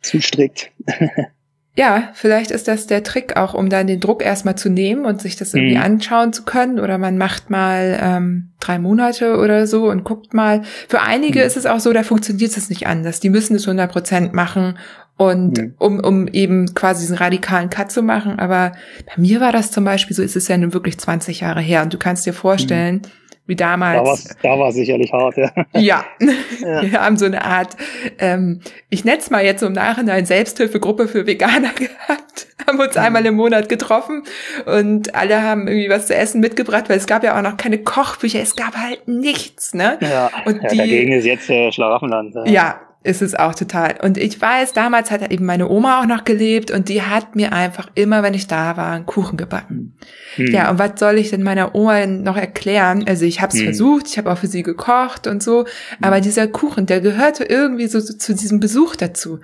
[0.00, 0.70] zu strikt.
[1.76, 5.20] ja, vielleicht ist das der Trick auch, um dann den Druck erstmal zu nehmen und
[5.20, 5.82] sich das irgendwie mhm.
[5.82, 6.78] anschauen zu können.
[6.78, 10.62] Oder man macht mal ähm, drei Monate oder so und guckt mal.
[10.88, 11.46] Für einige mhm.
[11.46, 13.18] ist es auch so, da funktioniert es nicht anders.
[13.18, 14.78] Die müssen es 100 Prozent machen
[15.20, 15.74] und mhm.
[15.78, 18.38] um, um eben quasi diesen radikalen Cut zu machen.
[18.38, 18.72] Aber
[19.04, 21.82] bei mir war das zum Beispiel so, ist es ja nun wirklich 20 Jahre her.
[21.82, 23.10] Und du kannst dir vorstellen, mhm.
[23.44, 24.24] wie damals.
[24.24, 25.52] Da war da war sicherlich hart, ja.
[25.78, 26.04] Ja.
[26.62, 26.82] ja.
[26.82, 27.76] Wir haben so eine Art,
[28.18, 32.46] ähm, ich nenne es mal jetzt im Nachhinein Selbsthilfegruppe für Veganer gehabt.
[32.66, 33.02] Haben uns mhm.
[33.02, 34.22] einmal im Monat getroffen
[34.64, 37.76] und alle haben irgendwie was zu essen mitgebracht, weil es gab ja auch noch keine
[37.76, 39.98] Kochbücher, es gab halt nichts, ne?
[40.00, 42.34] Ja, und ja die, dagegen ist jetzt äh, Schlaraffenland.
[42.36, 42.46] Ja.
[42.46, 43.96] ja, ist es auch total.
[44.02, 47.52] Und ich weiß, damals hat eben meine Oma auch noch gelebt und die hat mir
[47.52, 49.96] einfach immer, wenn ich da war, einen Kuchen gebacken.
[50.34, 50.52] Hm.
[50.52, 53.04] Ja, und was soll ich denn meiner Oma noch erklären?
[53.08, 53.64] Also ich habe es hm.
[53.64, 55.64] versucht, ich habe auch für sie gekocht und so,
[56.02, 56.22] aber hm.
[56.22, 59.40] dieser Kuchen, der gehörte irgendwie so, so zu diesem Besuch dazu.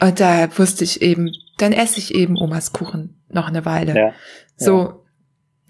[0.00, 3.96] Und da wusste ich eben, dann esse ich eben Omas Kuchen noch eine Weile.
[3.96, 4.12] Ja,
[4.56, 5.04] so.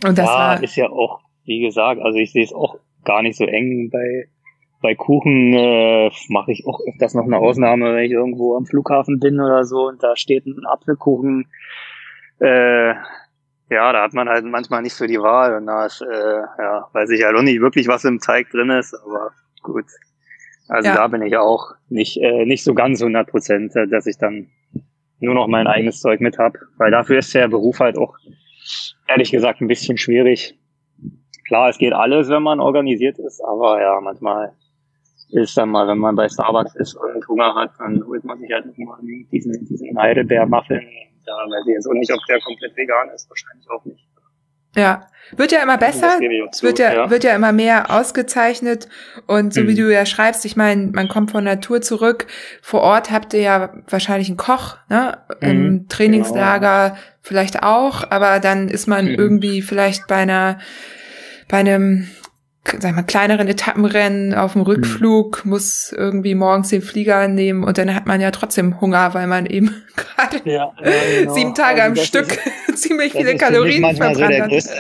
[0.04, 3.22] Und das ja, war ist ja auch, wie gesagt, also ich sehe es auch gar
[3.22, 4.28] nicht so eng bei
[4.80, 9.18] bei Kuchen äh, mache ich auch öfters noch eine Ausnahme, wenn ich irgendwo am Flughafen
[9.18, 11.48] bin oder so und da steht ein Apfelkuchen.
[12.40, 12.94] Äh,
[13.70, 16.88] ja, da hat man halt manchmal nicht so die Wahl und da ist, äh, ja,
[16.92, 19.86] weiß ich halt auch nicht wirklich, was im Teig drin ist, aber gut.
[20.68, 20.94] Also ja.
[20.94, 24.48] da bin ich auch nicht, äh, nicht so ganz 100 Prozent, äh, dass ich dann
[25.18, 28.16] nur noch mein eigenes Zeug mit hab, weil dafür ist der Beruf halt auch
[29.08, 30.56] ehrlich gesagt ein bisschen schwierig.
[31.46, 34.52] Klar, es geht alles, wenn man organisiert ist, aber ja, manchmal
[35.30, 38.50] ist dann mal, wenn man bei Starbucks ist und Hunger hat, dann holt man sich
[38.52, 38.98] halt nochmal
[39.30, 40.80] diesen, diesen Heidelbeer-Muffin.
[41.26, 44.08] Ja, weiß ich jetzt auch nicht, ob der komplett vegan ist, wahrscheinlich auch nicht.
[44.76, 46.18] Ja, Wird ja immer besser.
[46.50, 48.88] Es wird ja, ja, wird ja immer mehr ausgezeichnet.
[49.26, 49.68] Und so mhm.
[49.68, 52.26] wie du ja schreibst, ich meine, man kommt von Natur zurück.
[52.62, 55.18] Vor Ort habt ihr ja wahrscheinlich einen Koch, ne?
[55.40, 55.48] Mhm.
[55.48, 57.00] Im Trainingslager genau.
[57.20, 59.14] vielleicht auch, aber dann ist man mhm.
[59.16, 60.58] irgendwie vielleicht bei einer,
[61.48, 62.08] bei einem
[62.78, 65.50] sag mal, kleineren Etappenrennen auf dem Rückflug, mhm.
[65.50, 69.46] muss irgendwie morgens den Flieger nehmen und dann hat man ja trotzdem Hunger, weil man
[69.46, 71.34] eben gerade ja, ja, genau.
[71.34, 74.70] sieben Tage also am Stück ist, ziemlich viele Kalorien verbrannt so der hat.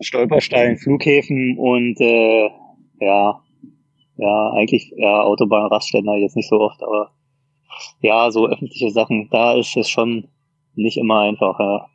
[0.00, 2.48] Stolperstein, Flughäfen und äh,
[3.00, 3.40] ja,
[4.16, 7.10] ja, eigentlich ja Autobahn, Rastständer jetzt nicht so oft, aber
[8.00, 10.28] ja, so öffentliche Sachen, da ist es schon
[10.74, 11.86] nicht immer einfach, ja.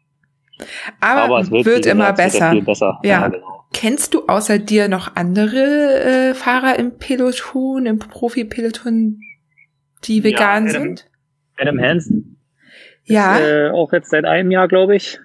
[0.99, 2.53] Aber, aber es wird, wird immer besser.
[2.61, 2.99] besser.
[3.03, 3.21] Ja.
[3.21, 3.58] ja genau.
[3.73, 9.21] Kennst du außer dir noch andere äh, Fahrer im Peloton, im Profi-Peloton,
[10.05, 11.05] die vegan ja, Adam, sind?
[11.57, 12.37] Adam Hansen.
[13.03, 13.37] Ja.
[13.37, 15.19] Ist, äh, auch jetzt seit einem Jahr, glaube ich.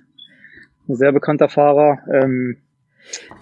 [0.89, 1.99] Ein sehr bekannter Fahrer.
[2.13, 2.59] Ähm,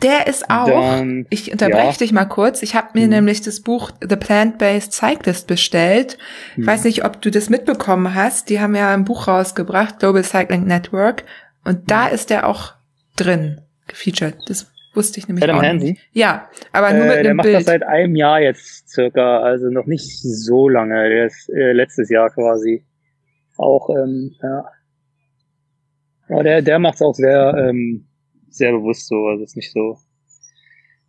[0.03, 1.99] der ist auch, dann, ich unterbreche ja.
[1.99, 3.11] dich mal kurz, ich habe mir hm.
[3.11, 6.19] nämlich das Buch The Plant-Based Cyclist bestellt.
[6.53, 6.67] Ich hm.
[6.67, 8.49] weiß nicht, ob du das mitbekommen hast.
[8.49, 11.25] Die haben ja ein Buch rausgebracht, Global Cycling Network.
[11.65, 12.15] Und da hm.
[12.15, 12.75] ist der auch
[13.17, 14.37] drin, gefeatured.
[14.49, 15.89] Das Wusste ich nämlich Adam auch Hansen?
[15.91, 16.09] Nicht.
[16.13, 17.57] Ja, aber nur mit äh, einem der macht Bild.
[17.57, 21.09] das seit einem Jahr jetzt circa, also noch nicht so lange.
[21.09, 22.85] Der ist äh, letztes Jahr quasi
[23.57, 24.65] auch, ähm, ja.
[26.29, 28.07] Aber der, der macht es auch sehr, ähm,
[28.51, 29.27] sehr bewusst so.
[29.27, 29.99] Also ist nicht so,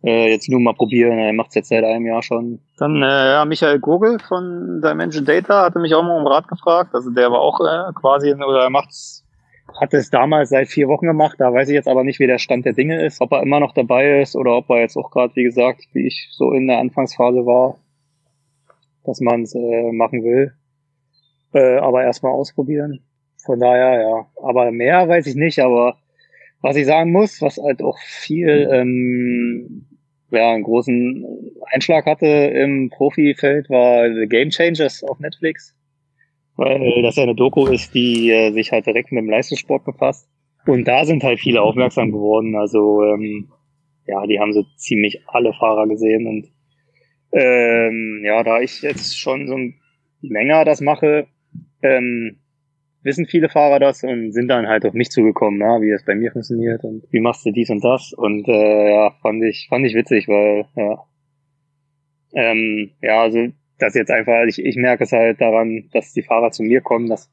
[0.02, 1.18] äh, jetzt nur mal probieren.
[1.18, 2.60] Er macht es jetzt seit einem Jahr schon.
[2.78, 6.94] Dann äh, ja, Michael Gurgel von Dimension Data hatte mich auch mal um Rat gefragt.
[6.94, 9.23] Also der war auch äh, quasi, oder er macht's
[9.80, 11.36] hat es damals seit vier Wochen gemacht.
[11.40, 13.20] Da weiß ich jetzt aber nicht, wie der Stand der Dinge ist.
[13.20, 16.06] Ob er immer noch dabei ist oder ob er jetzt auch gerade, wie gesagt, wie
[16.06, 17.78] ich so in der Anfangsphase war,
[19.04, 20.52] dass man es äh, machen will.
[21.52, 23.00] Äh, aber erstmal ausprobieren.
[23.44, 24.26] Von daher, ja.
[24.42, 25.58] Aber mehr weiß ich nicht.
[25.58, 25.96] Aber
[26.60, 29.86] was ich sagen muss, was halt auch viel, ähm,
[30.30, 35.74] ja, einen großen Einschlag hatte im Profifeld, war The Game Changers auf Netflix
[36.56, 40.28] weil das ja eine Doku ist, die äh, sich halt direkt mit dem Leistungssport befasst.
[40.66, 42.56] Und da sind halt viele aufmerksam geworden.
[42.56, 43.48] Also ähm,
[44.06, 46.48] ja, die haben so ziemlich alle Fahrer gesehen und
[47.32, 49.56] ähm, ja, da ich jetzt schon so
[50.20, 51.26] länger das mache,
[51.82, 52.36] ähm,
[53.02, 56.14] wissen viele Fahrer das und sind dann halt auf mich zugekommen, ja, wie das bei
[56.14, 59.84] mir funktioniert und wie machst du dies und das und äh, ja, fand ich fand
[59.84, 61.04] ich witzig, weil ja,
[62.34, 66.50] ähm, ja, also das jetzt einfach, ich, ich merke es halt daran, dass die Fahrer
[66.50, 67.30] zu mir kommen, dass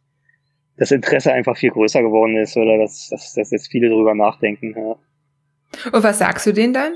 [0.78, 4.74] das Interesse einfach viel größer geworden ist oder dass, dass, dass jetzt viele drüber nachdenken.
[4.76, 4.96] Ja.
[5.92, 6.94] Und was sagst du denen dann?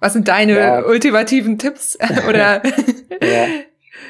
[0.00, 0.84] Was sind deine ja.
[0.84, 1.98] ultimativen Tipps?
[2.28, 2.62] oder?
[3.22, 3.46] ja.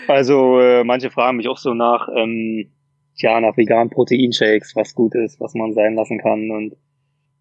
[0.08, 2.70] Also äh, manche fragen mich auch so nach, ähm,
[3.16, 6.76] ja, nach veganen Proteinshakes, was gut ist, was man sein lassen kann und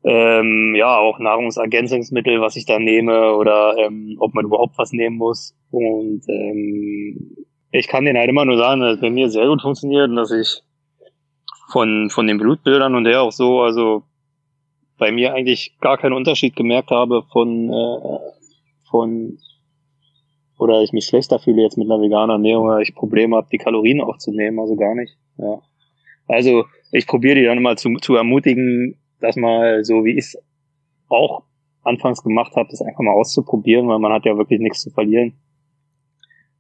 [0.04, 5.18] ähm, ja, auch Nahrungsergänzungsmittel, was ich da nehme oder ähm, ob man überhaupt was nehmen
[5.18, 5.56] muss.
[5.72, 9.62] Und ähm, ich kann den halt immer nur sagen, dass es bei mir sehr gut
[9.62, 10.62] funktioniert und dass ich
[11.72, 14.04] von, von den Blutbildern und der auch so, also
[14.98, 18.20] bei mir eigentlich gar keinen Unterschied gemerkt habe von, äh,
[18.90, 19.38] von
[20.60, 23.58] oder ich mich schlechter fühle jetzt mit einer veganen Ernährung oder ich Probleme habe, die
[23.58, 25.18] Kalorien aufzunehmen, also gar nicht.
[25.38, 25.60] Ja.
[26.28, 30.38] Also ich probiere die dann immer zu, zu ermutigen, das mal so, wie ich es
[31.10, 31.44] auch
[31.84, 35.34] anfangs gemacht habe, das einfach mal auszuprobieren, weil man hat ja wirklich nichts zu verlieren.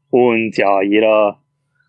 [0.09, 1.39] Und ja, jeder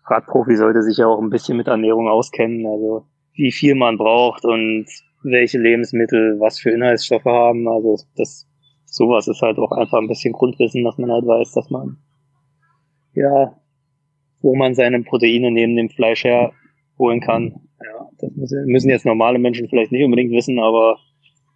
[0.05, 4.45] Radprofi sollte sich ja auch ein bisschen mit Ernährung auskennen, also wie viel man braucht
[4.45, 4.85] und
[5.23, 7.67] welche Lebensmittel was für Inhaltsstoffe haben.
[7.67, 8.47] Also das
[8.85, 11.97] sowas ist halt auch einfach ein bisschen Grundwissen, dass man halt weiß, dass man
[13.15, 13.55] ja,
[14.41, 16.51] wo man seine Proteine neben dem Fleisch her
[16.97, 17.61] holen kann.
[17.81, 20.97] Ja, das müssen jetzt normale Menschen vielleicht nicht unbedingt wissen, aber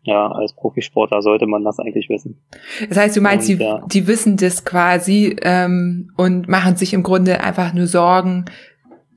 [0.04, 2.42] ja, als Profisportler sollte man das eigentlich wissen.
[2.88, 3.86] Das heißt, du meinst, und, die, ja.
[3.92, 8.46] die wissen das quasi ähm, und machen sich im Grunde einfach nur Sorgen,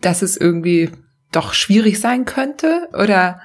[0.01, 0.91] dass es irgendwie
[1.33, 3.41] doch schwierig sein könnte, oder?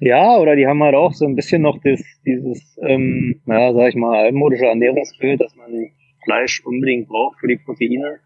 [0.00, 3.88] Ja, oder die haben halt auch so ein bisschen noch das, dieses, ähm, naja, sag
[3.90, 5.70] ich mal, altmodische Ernährungsbild, dass man
[6.24, 8.18] Fleisch unbedingt braucht für die Proteine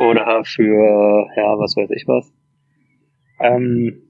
[0.00, 2.32] oder für, ja, was weiß ich was.
[3.40, 4.05] Ähm,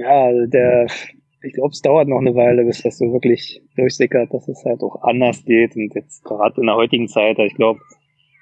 [0.00, 0.86] ja, der,
[1.42, 4.82] ich glaube, es dauert noch eine Weile, bis das so wirklich durchsickert, dass es halt
[4.82, 5.76] auch anders geht.
[5.76, 7.80] Und jetzt gerade in der heutigen Zeit, ich glaube,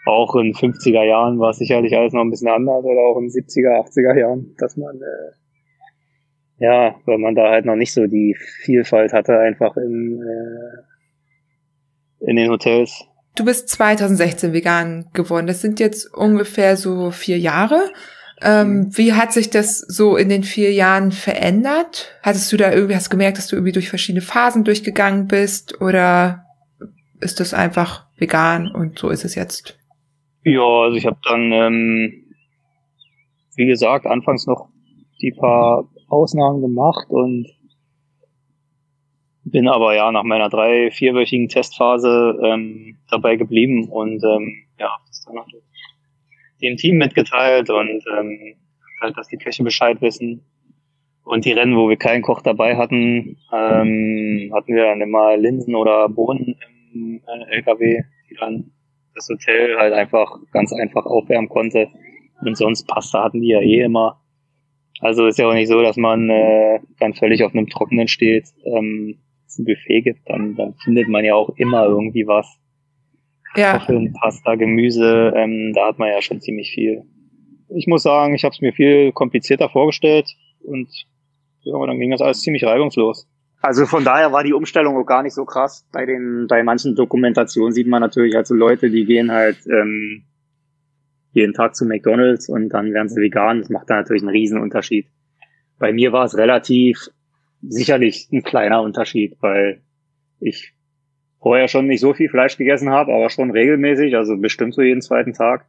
[0.06, 3.28] auch in 50er Jahren war es sicherlich alles noch ein bisschen anders oder auch in
[3.28, 8.36] 70er, 80er Jahren, dass man, äh, ja, weil man da halt noch nicht so die
[8.62, 13.04] Vielfalt hatte, einfach in, äh, in den Hotels.
[13.34, 15.46] Du bist 2016 vegan geworden.
[15.46, 17.80] Das sind jetzt ungefähr so vier Jahre.
[18.40, 22.12] Ähm, wie hat sich das so in den vier Jahren verändert?
[22.22, 26.44] Hattest du da irgendwie, hast gemerkt, dass du irgendwie durch verschiedene Phasen durchgegangen bist oder
[27.20, 29.78] ist das einfach vegan und so ist es jetzt?
[30.44, 32.24] Ja, also ich habe dann, ähm,
[33.56, 34.68] wie gesagt, anfangs noch
[35.20, 37.48] die paar Ausnahmen gemacht und
[39.44, 45.24] bin aber ja nach meiner drei, vierwöchigen Testphase ähm, dabei geblieben und ähm, ja, das
[45.24, 45.48] dann auch
[46.62, 48.56] dem Team mitgeteilt und ähm,
[49.00, 50.42] halt, dass die Köche Bescheid wissen.
[51.24, 55.74] Und die Rennen, wo wir keinen Koch dabei hatten, ähm, hatten wir dann immer Linsen
[55.74, 56.56] oder Bohnen
[56.94, 58.70] im äh, LKW, die dann
[59.14, 61.88] das Hotel halt einfach ganz einfach aufwärmen konnte.
[62.40, 64.20] Und sonst Pasta hatten die ja eh immer.
[65.00, 68.46] Also ist ja auch nicht so, dass man äh, dann völlig auf einem Trockenen steht.
[68.64, 72.58] Ähm, es ein Buffet gibt, dann, dann findet man ja auch immer irgendwie was.
[73.56, 73.72] Ja.
[73.72, 77.02] Kartoffeln, Pasta, Gemüse, ähm, da hat man ja schon ziemlich viel.
[77.68, 80.88] Ich muss sagen, ich habe es mir viel komplizierter vorgestellt und
[81.62, 83.28] ja, dann ging das alles ziemlich reibungslos.
[83.60, 85.86] Also von daher war die Umstellung auch gar nicht so krass.
[85.92, 90.24] Bei den, bei manchen Dokumentationen sieht man natürlich halt so Leute, die gehen halt ähm,
[91.32, 93.60] jeden Tag zu McDonalds und dann werden sie vegan.
[93.60, 95.08] Das macht da natürlich einen riesen Unterschied.
[95.78, 97.08] Bei mir war es relativ
[97.62, 99.82] sicherlich ein kleiner Unterschied, weil
[100.40, 100.74] ich
[101.40, 105.02] vorher schon nicht so viel Fleisch gegessen habe, aber schon regelmäßig, also bestimmt so jeden
[105.02, 105.66] zweiten Tag.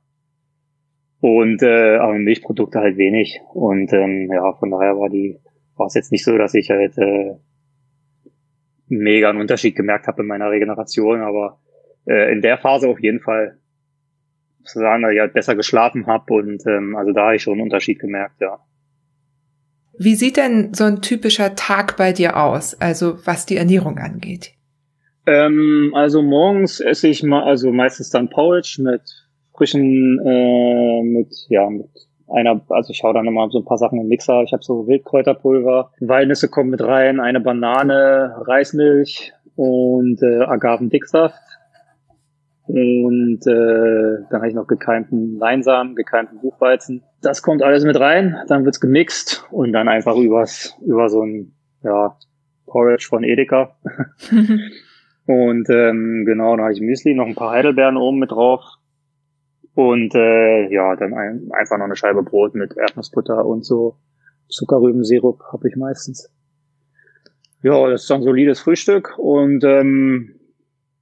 [1.21, 3.41] Und äh, aber Milchprodukte halt wenig.
[3.53, 5.37] Und ähm, ja, von daher war die,
[5.75, 7.35] war es jetzt nicht so, dass ich halt äh,
[8.87, 11.59] mega einen Unterschied gemerkt habe in meiner Regeneration, aber
[12.05, 13.57] äh, in der Phase auf jeden Fall
[14.63, 17.53] zu sagen, dass ich halt besser geschlafen habe und ähm, also da habe ich schon
[17.53, 18.59] einen Unterschied gemerkt, ja.
[19.97, 24.53] Wie sieht denn so ein typischer Tag bei dir aus, also was die Ernährung angeht?
[25.29, 29.01] Ähm, also morgens esse ich mal, also meistens dann Porridge mit
[29.55, 31.87] frischen, äh, mit, ja, mit
[32.27, 34.41] einer, also ich hau dann nochmal so ein paar Sachen im Mixer.
[34.41, 41.39] Ich habe so Wildkräuterpulver, Walnüsse kommen mit rein, eine Banane, Reismilch und äh, Agavendicksaft.
[42.65, 47.03] Und äh, dann habe ich noch gekeimten Leinsamen, gekeimten Buchweizen.
[47.21, 51.53] Das kommt alles mit rein, dann wird's gemixt und dann einfach übers, über so ein
[51.83, 52.15] ja,
[52.65, 53.75] Porridge von Edeka.
[55.29, 58.63] und ähm, genau, dann habe ich Müsli, noch ein paar Heidelbeeren oben mit drauf.
[59.75, 63.97] Und äh, ja, dann ein, einfach noch eine Scheibe Brot mit Erdnussbutter und so
[64.49, 66.33] Zuckerrübensirup habe ich meistens.
[67.61, 70.33] Ja, das ist dann solides Frühstück und ähm,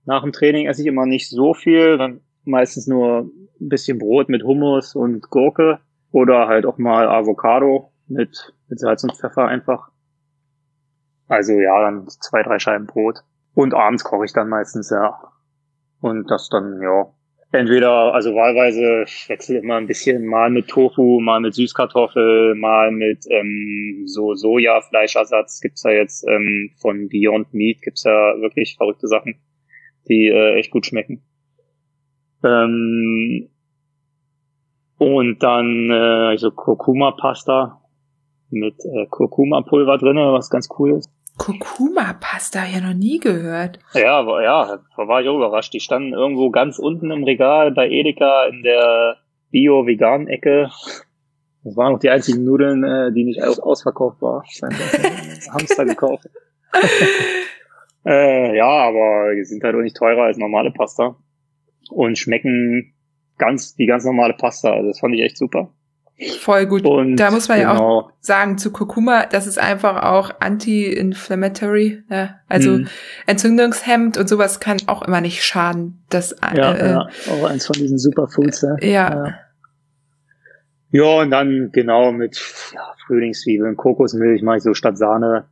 [0.04, 4.28] nach dem Training esse ich immer nicht so viel, dann meistens nur ein bisschen Brot
[4.28, 5.80] mit Hummus und Gurke
[6.12, 9.88] oder halt auch mal Avocado mit, mit Salz und Pfeffer einfach.
[11.30, 13.24] Also ja, dann zwei, drei Scheiben Brot.
[13.58, 15.20] Und abends koche ich dann meistens, ja.
[16.02, 17.08] Und das dann, ja.
[17.52, 22.92] Entweder, also wahlweise, ich wechsle immer ein bisschen, mal mit Tofu, mal mit Süßkartoffel, mal
[22.92, 25.62] mit ähm, so Soja-Fleischersatz.
[25.62, 29.40] Gibt's ja jetzt ähm, von Beyond Meat, gibt's ja wirklich verrückte Sachen
[30.08, 31.22] die äh, echt gut schmecken.
[32.44, 33.50] Ähm,
[34.98, 37.82] und dann äh, so Kurkuma-Pasta
[38.50, 41.12] mit äh, Kurkuma-Pulver drinne, was ganz cool ist.
[41.38, 43.80] Kurkuma-Pasta, ja noch nie gehört.
[43.94, 45.74] Ja, war, ja, war ich auch überrascht.
[45.74, 49.18] Die standen irgendwo ganz unten im Regal bei Edeka in der
[49.52, 50.70] Bio-Vegan-Ecke.
[51.64, 54.44] Das waren auch die einzigen Nudeln, äh, die nicht aus ausverkauft war.
[55.54, 56.30] Hamster gekauft.
[58.06, 61.18] Äh, ja, aber die sind halt auch nicht teurer als normale Pasta
[61.90, 62.94] und schmecken
[63.38, 64.72] ganz wie ganz normale Pasta.
[64.72, 65.74] Also das fand ich echt super.
[66.40, 66.84] Voll gut.
[66.84, 67.74] Und da muss man genau.
[67.74, 68.18] ja auch genau.
[68.20, 72.40] sagen zu Kurkuma, das ist einfach auch anti-inflammatory, ne?
[72.50, 72.88] also hm.
[73.28, 76.04] entzündungshemmend und sowas kann auch immer nicht schaden.
[76.10, 78.64] Das, ja, äh, ja, auch eins von diesen Superfoods.
[78.64, 78.78] Ne?
[78.82, 78.90] Ja.
[78.90, 79.34] ja.
[80.90, 82.42] Ja, und dann genau mit
[82.74, 85.46] ja, Frühlingszwiebeln, Kokosmilch mache ich so statt Sahne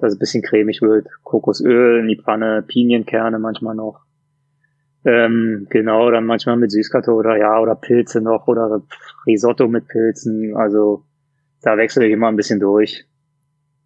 [0.00, 1.06] dass es ein bisschen cremig wird.
[1.22, 4.00] Kokosöl in die Pfanne, Pinienkerne manchmal noch.
[5.04, 8.82] Ähm, genau, dann manchmal mit Süßkartoffel oder ja, oder Pilze noch oder
[9.26, 10.54] Risotto mit Pilzen.
[10.56, 11.04] Also
[11.62, 13.06] da wechsle ich immer ein bisschen durch,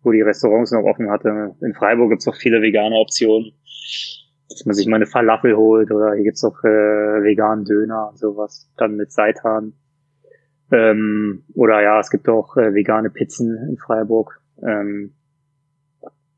[0.03, 1.55] wo die Restaurants noch offen hatte.
[1.61, 3.53] In Freiburg gibt's auch viele vegane Optionen,
[4.49, 8.19] dass man sich mal eine Falafel holt oder hier gibt's auch äh, veganen Döner und
[8.19, 9.75] sowas, dann mit Seitan.
[10.73, 14.41] Ähm, oder ja, es gibt auch äh, vegane Pizzen in Freiburg.
[14.67, 15.15] Ähm,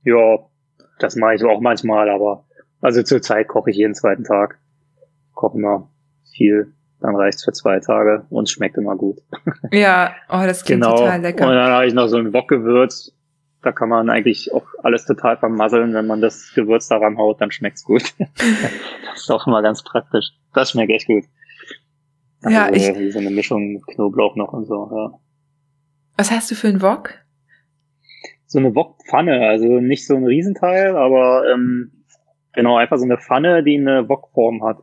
[0.04, 0.38] ja,
[0.98, 2.44] das mache ich auch manchmal, aber
[2.82, 4.58] also zurzeit koche ich jeden zweiten Tag.
[5.36, 5.88] Koche immer
[6.32, 9.18] viel, dann reicht's für zwei Tage und schmeckt immer gut.
[9.72, 10.96] Ja, oh, das klingt genau.
[10.96, 11.46] total lecker.
[11.46, 13.12] Und dann habe ich noch so ein Wokgewürz.
[13.62, 15.92] Da kann man eigentlich auch alles total vermasseln.
[15.94, 18.14] Wenn man das Gewürz daran haut, dann schmeckt's gut.
[18.18, 20.32] das ist auch immer ganz praktisch.
[20.54, 21.24] Das schmeckt echt gut.
[22.42, 25.18] Also ja, ich, so eine Mischung Knoblauch noch und so, ja.
[26.16, 27.14] Was hast du für einen Wok?
[28.46, 32.04] So eine Wokpfanne, also nicht so ein Riesenteil, aber ähm,
[32.52, 34.78] genau, einfach so eine Pfanne, die eine Wokform hat.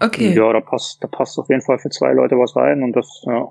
[0.00, 0.34] Okay.
[0.36, 3.22] Ja, da passt, da passt auf jeden Fall für zwei Leute was rein und das,
[3.26, 3.48] ja.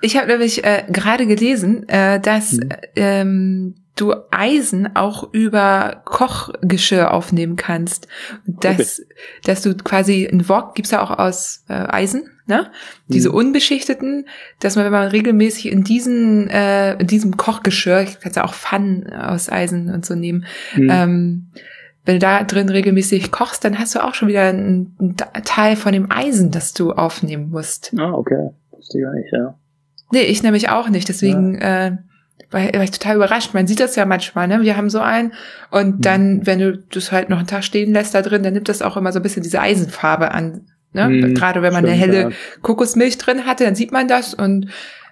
[0.00, 2.68] Ich habe nämlich äh, gerade gelesen, äh, dass Mhm.
[2.96, 8.08] ähm, du Eisen auch über Kochgeschirr aufnehmen kannst.
[8.46, 9.02] Dass,
[9.44, 12.72] dass du quasi ein Wok gibt's ja auch aus äh, Eisen, ne?
[13.08, 13.34] Diese Mhm.
[13.34, 14.26] unbeschichteten,
[14.60, 18.54] dass man, wenn man regelmäßig in diesen, äh, in diesem Kochgeschirr, ich kann ja auch
[18.54, 20.88] Pfannen aus Eisen und so nehmen, Mhm.
[20.90, 21.46] ähm,
[22.04, 25.76] wenn du da drin regelmäßig kochst, dann hast du auch schon wieder einen, einen Teil
[25.76, 27.92] von dem Eisen, das du aufnehmen musst.
[27.98, 28.50] ah, okay.
[28.70, 29.54] Wusste ich gar nicht, ja.
[30.10, 31.08] Nee, ich nämlich auch nicht.
[31.08, 31.96] Deswegen äh,
[32.50, 33.54] war, war ich total überrascht.
[33.54, 34.62] Man sieht das ja manchmal, ne?
[34.62, 35.32] Wir haben so einen
[35.70, 36.00] und Mhm.
[36.02, 38.82] dann, wenn du das halt noch einen Tag stehen lässt da drin, dann nimmt das
[38.82, 40.66] auch immer so ein bisschen diese Eisenfarbe an.
[40.92, 41.08] Ne?
[41.08, 42.36] Mhm, Gerade wenn man eine stimmt, helle ja.
[42.60, 44.66] Kokosmilch drin hatte, dann sieht man das und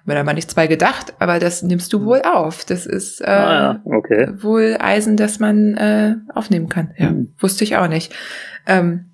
[0.05, 2.65] wenn da mal nichts bei gedacht, aber das nimmst du wohl auf.
[2.65, 4.29] Das ist äh, ah, ja, okay.
[4.43, 6.93] wohl Eisen, das man äh, aufnehmen kann.
[6.97, 7.33] Ja, Mhm.
[7.39, 8.15] wusste ich auch nicht.
[8.67, 9.07] Ähm,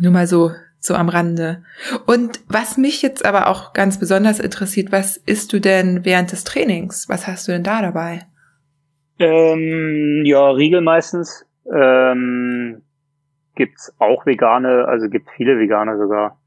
[0.00, 0.50] nur mal so
[0.84, 1.62] so am Rande.
[2.06, 6.42] Und was mich jetzt aber auch ganz besonders interessiert, was isst du denn während des
[6.42, 7.08] Trainings?
[7.08, 8.26] Was hast du denn da dabei?
[9.20, 11.46] Ähm, ja, Riegel meistens.
[11.72, 12.82] Ähm,
[13.54, 16.38] gibt's auch vegane, also gibt viele vegane sogar.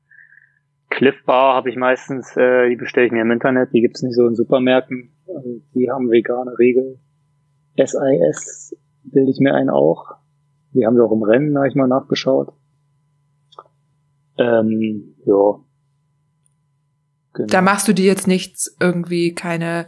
[0.89, 4.15] Cliff Bar habe ich meistens, äh, die bestelle ich mir im Internet, die gibt's nicht
[4.15, 5.12] so in Supermärkten.
[5.28, 7.00] Also die haben vegane Riegel.
[7.78, 10.15] SIS bilde ich mir ein auch.
[10.74, 12.54] Die haben sie auch im Rennen, habe ich mal nachgeschaut.
[14.38, 15.60] Ähm, ja.
[17.34, 17.48] Genau.
[17.50, 19.88] Da machst du dir jetzt nichts, irgendwie keine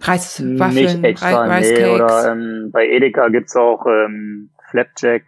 [0.00, 5.22] Reiswaffeln, Nicht extra, Rei- nee, oder ähm, bei Edeka gibt's auch ähm, Flapjack.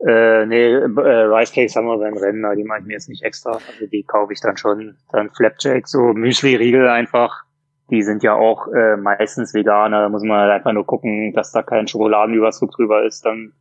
[0.00, 3.22] Äh, nee, äh, Rice Cakes haben wir beim Rennen, die mache ich mir jetzt nicht
[3.22, 3.52] extra.
[3.52, 4.96] Also die kaufe ich dann schon.
[5.12, 7.44] Dann Flapjack, so Müsli-Riegel einfach.
[7.90, 9.92] Die sind ja auch äh, meistens vegan.
[9.92, 13.24] Da muss man halt einfach nur gucken, dass da kein Schokoladenüberzug drüber ist.
[13.24, 13.52] Dann,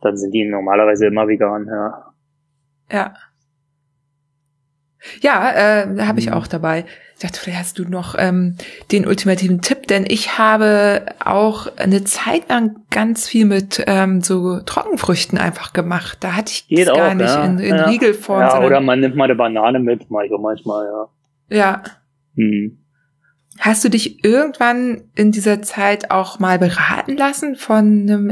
[0.00, 2.12] dann sind die normalerweise immer vegan, ja.
[2.90, 3.14] Ja.
[5.20, 5.50] Ja,
[5.82, 6.32] äh, habe ich Mhm.
[6.34, 6.84] auch dabei.
[7.16, 8.56] Ich dachte, vielleicht hast du noch ähm,
[8.90, 14.58] den ultimativen Tipp, denn ich habe auch eine Zeit lang ganz viel mit ähm, so
[14.60, 16.18] Trockenfrüchten einfach gemacht.
[16.20, 17.44] Da hatte ich Geht das gar auch, nicht ja.
[17.44, 17.84] in, in Ja.
[17.84, 18.40] Riegelform.
[18.40, 20.86] Ja, oder man nimmt mal eine Banane mit, mache ich auch manchmal,
[21.50, 21.56] ja.
[21.56, 21.82] ja.
[22.36, 22.78] Hm.
[23.60, 28.28] Hast du dich irgendwann in dieser Zeit auch mal beraten lassen von einem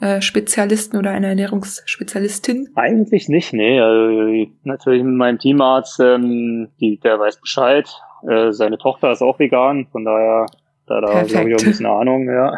[0.00, 2.68] Ernährungsspezialisten oder einer Ernährungsspezialistin?
[2.74, 3.80] Eigentlich nicht, nee.
[3.80, 7.88] Also, natürlich mit meinem Teamarzt, ähm, die, der weiß Bescheid.
[8.28, 10.46] Äh, seine Tochter ist auch vegan, von daher,
[10.86, 12.52] da da habe ich auch ein bisschen Ahnung, ja.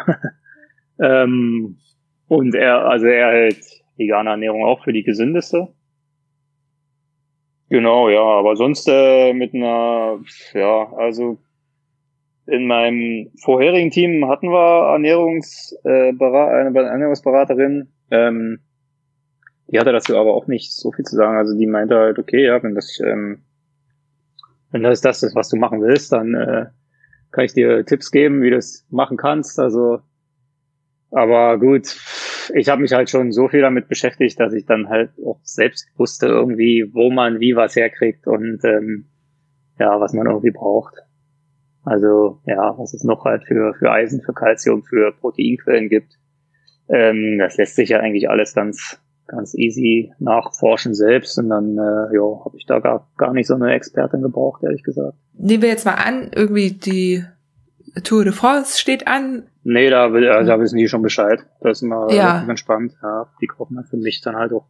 [0.99, 1.77] ähm,
[2.27, 3.65] und er, also er hält
[3.97, 5.69] vegane Ernährung auch für die gesündeste.
[7.69, 10.19] Genau, ja, aber sonst äh, mit einer,
[10.53, 11.37] ja, also
[12.51, 18.59] in meinem vorherigen Team hatten wir Ernährungs, äh, eine Ernährungsberaterin, ähm,
[19.71, 21.37] die hatte dazu aber auch nicht so viel zu sagen.
[21.37, 23.43] Also die meinte halt, okay, ja, wenn das, ähm,
[24.71, 26.65] wenn das das ist, was du machen willst, dann äh,
[27.31, 29.59] kann ich dir Tipps geben, wie du es machen kannst.
[29.59, 29.99] Also,
[31.11, 31.95] aber gut,
[32.55, 35.87] ich habe mich halt schon so viel damit beschäftigt, dass ich dann halt auch selbst
[35.97, 39.05] wusste irgendwie, wo man wie was herkriegt und ähm,
[39.77, 40.95] ja, was man irgendwie braucht.
[41.85, 46.17] Also ja, was es noch halt für für Eisen, für Calcium, für Proteinquellen gibt.
[46.89, 52.15] Ähm, das lässt sich ja eigentlich alles ganz ganz easy nachforschen selbst und dann äh,
[52.15, 55.13] ja, habe ich da gar, gar nicht so eine Expertin gebraucht, ehrlich gesagt.
[55.37, 57.23] Nehmen wir jetzt mal an, irgendwie die
[58.03, 59.43] Tour de France steht an.
[59.63, 61.45] Nee, da, will- äh, da wissen die schon Bescheid.
[61.61, 62.43] Das ist immer Ja.
[62.47, 62.93] entspannt.
[63.03, 64.65] Ja, die kaufen dann für mich dann halt auch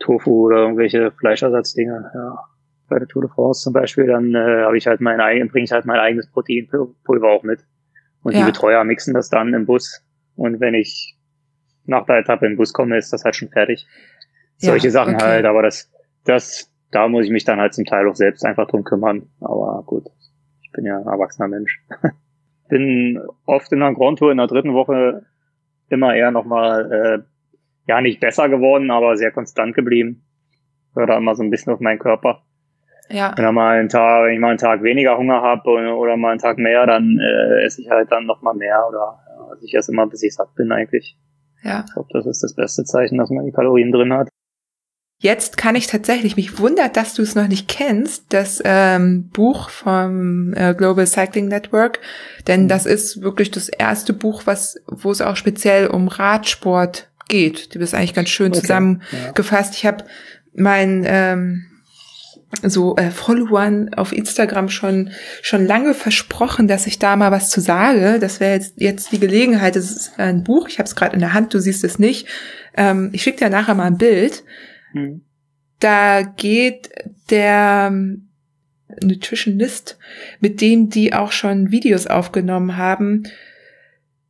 [0.00, 2.10] Tofu oder irgendwelche Fleischersatzdinge.
[2.12, 2.38] Ja.
[2.88, 5.64] Bei der Tour de France zum Beispiel, dann äh, habe ich halt mein eigen, bringe
[5.64, 7.64] ich halt mein eigenes Proteinpulver auch mit.
[8.22, 8.40] Und Ja.
[8.40, 10.04] die Betreuer mixen das dann im Bus.
[10.36, 11.16] Und wenn ich
[11.84, 13.86] nach der Etappe im Bus komme, ist das halt schon fertig.
[14.58, 15.24] Ja, Solche Sachen okay.
[15.24, 15.90] halt, aber das,
[16.24, 19.28] das, da muss ich mich dann halt zum Teil auch selbst einfach drum kümmern.
[19.40, 20.06] Aber gut,
[20.62, 21.80] ich bin ja ein erwachsener Mensch.
[22.68, 25.24] bin oft in der Grand Tour in der dritten Woche
[25.88, 27.22] immer eher nochmal, äh,
[27.88, 30.24] ja, nicht besser geworden, aber sehr konstant geblieben.
[30.94, 32.42] Hör da immer so ein bisschen auf meinen Körper.
[33.08, 36.30] Ja, Wenn, mal einen Tag, wenn ich mal einen Tag weniger Hunger habe oder, mal
[36.30, 39.74] einen Tag mehr, dann äh, esse ich halt dann nochmal mehr oder ja, also ich
[39.74, 41.16] esse immer, bis ich satt bin eigentlich.
[41.62, 41.84] ja.
[41.86, 44.28] Ich glaube, das ist das beste Zeichen, dass man die Kalorien drin hat.
[45.18, 49.70] Jetzt kann ich tatsächlich, mich wundert, dass du es noch nicht kennst, das ähm, Buch
[49.70, 52.00] vom äh, Global Cycling Network,
[52.46, 52.68] denn Mhm.
[52.68, 57.74] das ist wirklich das erste Buch, was, wo es auch speziell um Radsport geht.
[57.74, 59.74] Du bist eigentlich ganz schön Okay, zusammengefasst.
[59.74, 60.04] Ich habe
[60.54, 61.64] mein ähm,
[62.62, 65.10] so äh, Followern auf Instagram schon
[65.42, 68.18] schon lange versprochen, dass ich da mal was zu sage.
[68.20, 69.76] Das wäre jetzt jetzt die Gelegenheit.
[69.76, 70.68] Das ist ein Buch.
[70.68, 71.54] Ich habe es gerade in der Hand.
[71.54, 72.26] Du siehst es nicht.
[72.76, 74.44] Ähm, ich schicke dir nachher mal ein Bild.
[74.92, 75.22] Hm.
[75.80, 76.90] Da geht
[77.30, 78.28] der ähm,
[79.02, 79.98] Nutritionist,
[80.40, 83.24] mit dem die auch schon Videos aufgenommen haben,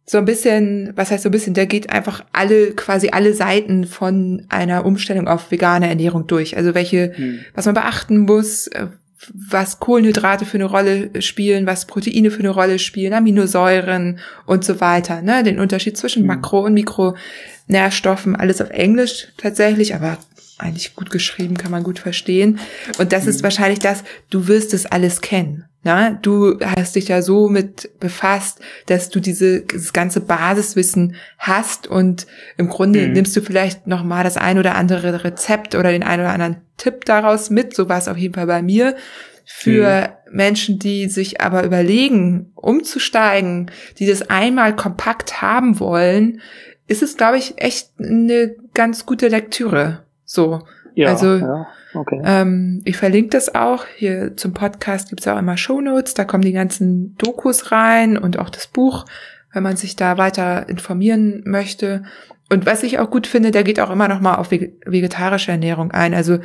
[0.09, 3.85] so ein bisschen, was heißt so ein bisschen, der geht einfach alle, quasi alle Seiten
[3.85, 6.57] von einer Umstellung auf vegane Ernährung durch.
[6.57, 7.41] Also welche, hm.
[7.55, 8.87] was man beachten muss, äh,
[9.33, 14.81] was Kohlenhydrate für eine Rolle spielen, was Proteine für eine Rolle spielen, Aminosäuren und so
[14.81, 15.23] weiter.
[15.23, 15.43] Ne?
[15.43, 16.29] Den Unterschied zwischen hm.
[16.29, 20.19] Makro- und Mikronährstoffen, alles auf Englisch tatsächlich, aber
[20.59, 22.59] eigentlich gut geschrieben, kann man gut verstehen.
[22.99, 23.31] Und das hm.
[23.31, 25.65] ist wahrscheinlich das, du wirst es alles kennen.
[25.87, 31.87] Na, du hast dich ja so mit befasst, dass du diese, dieses ganze Basiswissen hast
[31.87, 32.27] und
[32.57, 33.13] im Grunde mhm.
[33.13, 36.57] nimmst du vielleicht noch mal das ein oder andere Rezept oder den ein oder anderen
[36.77, 37.73] Tipp daraus mit.
[37.77, 38.97] So war es auf jeden Fall bei mir.
[39.45, 40.37] Für mhm.
[40.37, 46.41] Menschen, die sich aber überlegen, umzusteigen, die das einmal kompakt haben wollen,
[46.89, 50.03] ist es, glaube ich, echt eine ganz gute Lektüre.
[50.27, 50.61] So.
[50.95, 51.67] Ja, also ja.
[51.95, 52.21] Okay.
[52.25, 53.87] Ähm, ich verlinke das auch.
[53.97, 56.15] Hier zum Podcast gibt es auch immer Shownotes.
[56.15, 59.07] Da kommen die ganzen Dokus rein und auch das Buch,
[59.53, 62.03] wenn man sich da weiter informieren möchte.
[62.51, 65.91] Und was ich auch gut finde, der geht auch immer noch mal auf vegetarische Ernährung
[65.93, 66.13] ein.
[66.13, 66.39] Also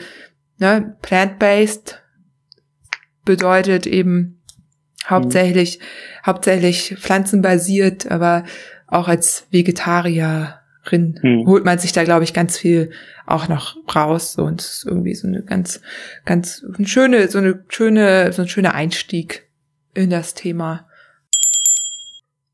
[0.58, 2.02] ne, plant-based
[3.26, 4.42] bedeutet eben
[5.08, 6.28] hauptsächlich mhm.
[6.28, 8.44] hauptsächlich pflanzenbasiert, aber
[8.88, 11.46] auch als Vegetarier Rin hm.
[11.46, 12.90] holt man sich da, glaube ich, ganz viel
[13.32, 14.34] auch noch raus.
[14.34, 15.82] So, und es ist irgendwie so eine ganz,
[16.26, 19.48] ganz eine schöne, so eine schöne, so ein schöner Einstieg
[19.94, 20.88] in das Thema.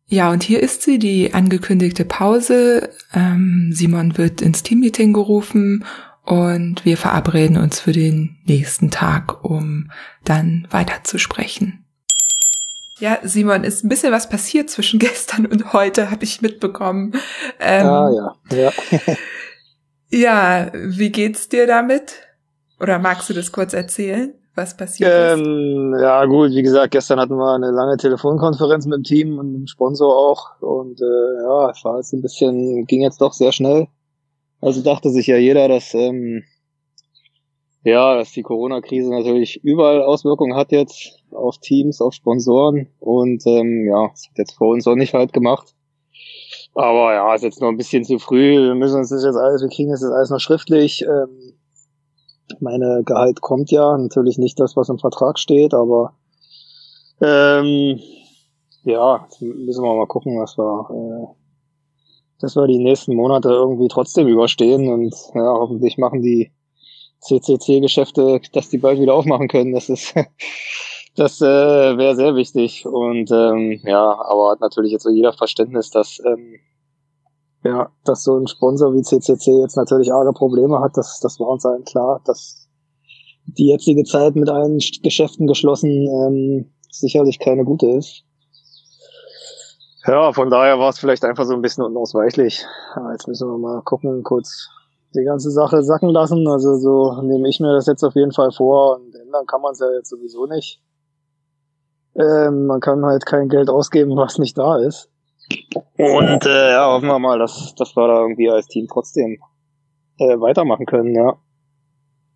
[0.10, 2.90] Ja, und hier ist sie, die angekündigte Pause.
[3.14, 5.84] Ähm, Simon wird ins Teammeeting gerufen
[6.24, 9.92] und wir verabreden uns für den nächsten Tag, um
[10.24, 11.86] dann weiterzusprechen.
[13.00, 17.14] Ja, Simon, ist ein bisschen was passiert zwischen gestern und heute, habe ich mitbekommen.
[17.60, 18.74] Ähm, ah, ja, ja.
[20.10, 22.14] ja, wie geht's dir damit?
[22.80, 26.02] Oder magst du das kurz erzählen, was passiert ähm, ist?
[26.02, 29.68] Ja, gut, wie gesagt, gestern hatten wir eine lange Telefonkonferenz mit dem Team und dem
[29.68, 30.62] Sponsor auch.
[30.62, 33.88] Und äh, ja, es war jetzt ein bisschen, ging jetzt doch sehr schnell.
[34.62, 36.44] Also dachte sich ja jeder, dass ähm,
[37.88, 43.88] ja, dass die Corona-Krise natürlich überall Auswirkungen hat jetzt auf Teams, auf Sponsoren und ähm,
[43.88, 45.74] ja, das hat jetzt vor uns auch nicht halt gemacht.
[46.78, 48.52] Aber ja, ist jetzt noch ein bisschen zu früh.
[48.52, 51.02] Wir müssen uns das jetzt alles, wir kriegen das jetzt alles noch schriftlich.
[51.02, 51.58] Ähm,
[52.60, 56.14] meine Gehalt kommt ja, natürlich nicht das, was im Vertrag steht, aber
[57.20, 58.00] ähm,
[58.84, 61.36] ja, müssen wir mal gucken, was wir, äh,
[62.42, 66.52] dass wir die nächsten Monate irgendwie trotzdem überstehen und ja, hoffentlich machen die
[67.22, 69.74] CCC-Geschäfte, dass die bald wieder aufmachen können.
[69.74, 70.14] Das ist,
[71.16, 72.86] das äh, wäre sehr wichtig.
[72.86, 76.60] Und ähm, ja, aber hat natürlich jetzt so jeder Verständnis, dass ähm,
[77.64, 80.96] ja, dass so ein Sponsor wie CCC jetzt natürlich arge Probleme hat.
[80.96, 82.70] Das, das war uns allen klar, dass
[83.46, 88.24] die jetzige Zeit mit allen Geschäften geschlossen ähm, sicherlich keine gute ist.
[90.06, 92.66] Ja, von daher war es vielleicht einfach so ein bisschen unausweichlich.
[93.12, 94.70] Jetzt müssen wir mal gucken, kurz
[95.14, 96.48] die ganze Sache sacken lassen.
[96.48, 99.74] Also so nehme ich mir das jetzt auf jeden Fall vor und ändern kann man
[99.74, 100.82] es ja jetzt sowieso nicht.
[102.16, 105.10] Ähm, man kann halt kein Geld ausgeben, was nicht da ist.
[105.98, 109.38] Und äh, ja, hoffen wir mal, dass, dass wir da irgendwie als Team trotzdem
[110.20, 111.38] äh, weitermachen können, ja.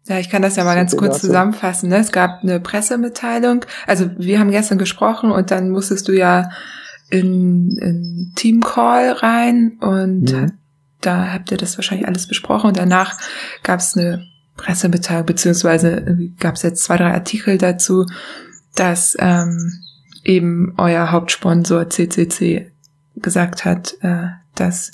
[0.07, 1.89] Ja, ich kann das ja mal ganz kurz zusammenfassen.
[1.89, 1.97] Ne?
[1.97, 3.65] Es gab eine Pressemitteilung.
[3.85, 6.49] Also wir haben gestern gesprochen und dann musstest du ja
[7.11, 10.57] in, in Teamcall rein und mhm
[11.01, 13.17] da habt ihr das wahrscheinlich alles besprochen und danach
[13.63, 18.05] gab es eine Pressemitteilung, beziehungsweise gab es jetzt zwei, drei Artikel dazu,
[18.75, 19.81] dass ähm,
[20.23, 22.70] eben euer Hauptsponsor CCC
[23.15, 24.91] gesagt hat, äh, dass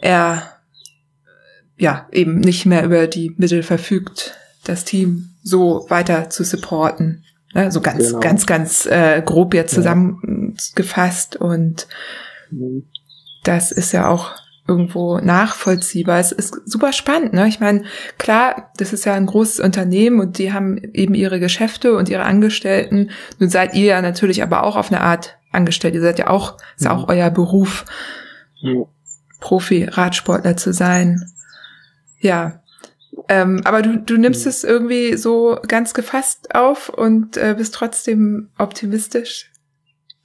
[0.00, 0.42] er
[1.76, 7.24] ja eben nicht mehr über die Mittel verfügt, das Team so weiter zu supporten.
[7.54, 7.70] Ne?
[7.70, 8.20] So ganz, genau.
[8.20, 11.86] ganz, ganz äh, grob jetzt zusammengefasst und
[12.50, 12.84] mhm.
[13.44, 14.34] das ist ja auch
[14.68, 16.18] irgendwo nachvollziehbar.
[16.18, 17.46] Es ist super spannend, ne?
[17.46, 17.84] Ich meine,
[18.18, 22.24] klar, das ist ja ein großes Unternehmen und die haben eben ihre Geschäfte und ihre
[22.24, 23.10] Angestellten.
[23.38, 25.94] Nun seid ihr ja natürlich aber auch auf eine Art angestellt.
[25.94, 27.10] Ihr seid ja auch, ist ja auch mhm.
[27.10, 27.84] euer Beruf,
[28.56, 28.84] ja.
[29.40, 31.20] Profi-Radsportler zu sein.
[32.20, 32.60] Ja.
[33.28, 34.50] Ähm, aber du, du nimmst ja.
[34.50, 39.50] es irgendwie so ganz gefasst auf und äh, bist trotzdem optimistisch.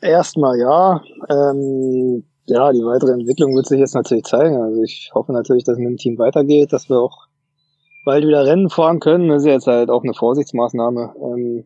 [0.01, 1.01] Erstmal ja.
[1.29, 4.57] Ähm, ja, die weitere Entwicklung wird sich jetzt natürlich zeigen.
[4.57, 7.27] Also ich hoffe natürlich, dass es mit dem Team weitergeht, dass wir auch
[8.03, 9.29] bald wieder Rennen fahren können.
[9.29, 11.63] Das ist jetzt halt auch eine Vorsichtsmaßnahme, ähm,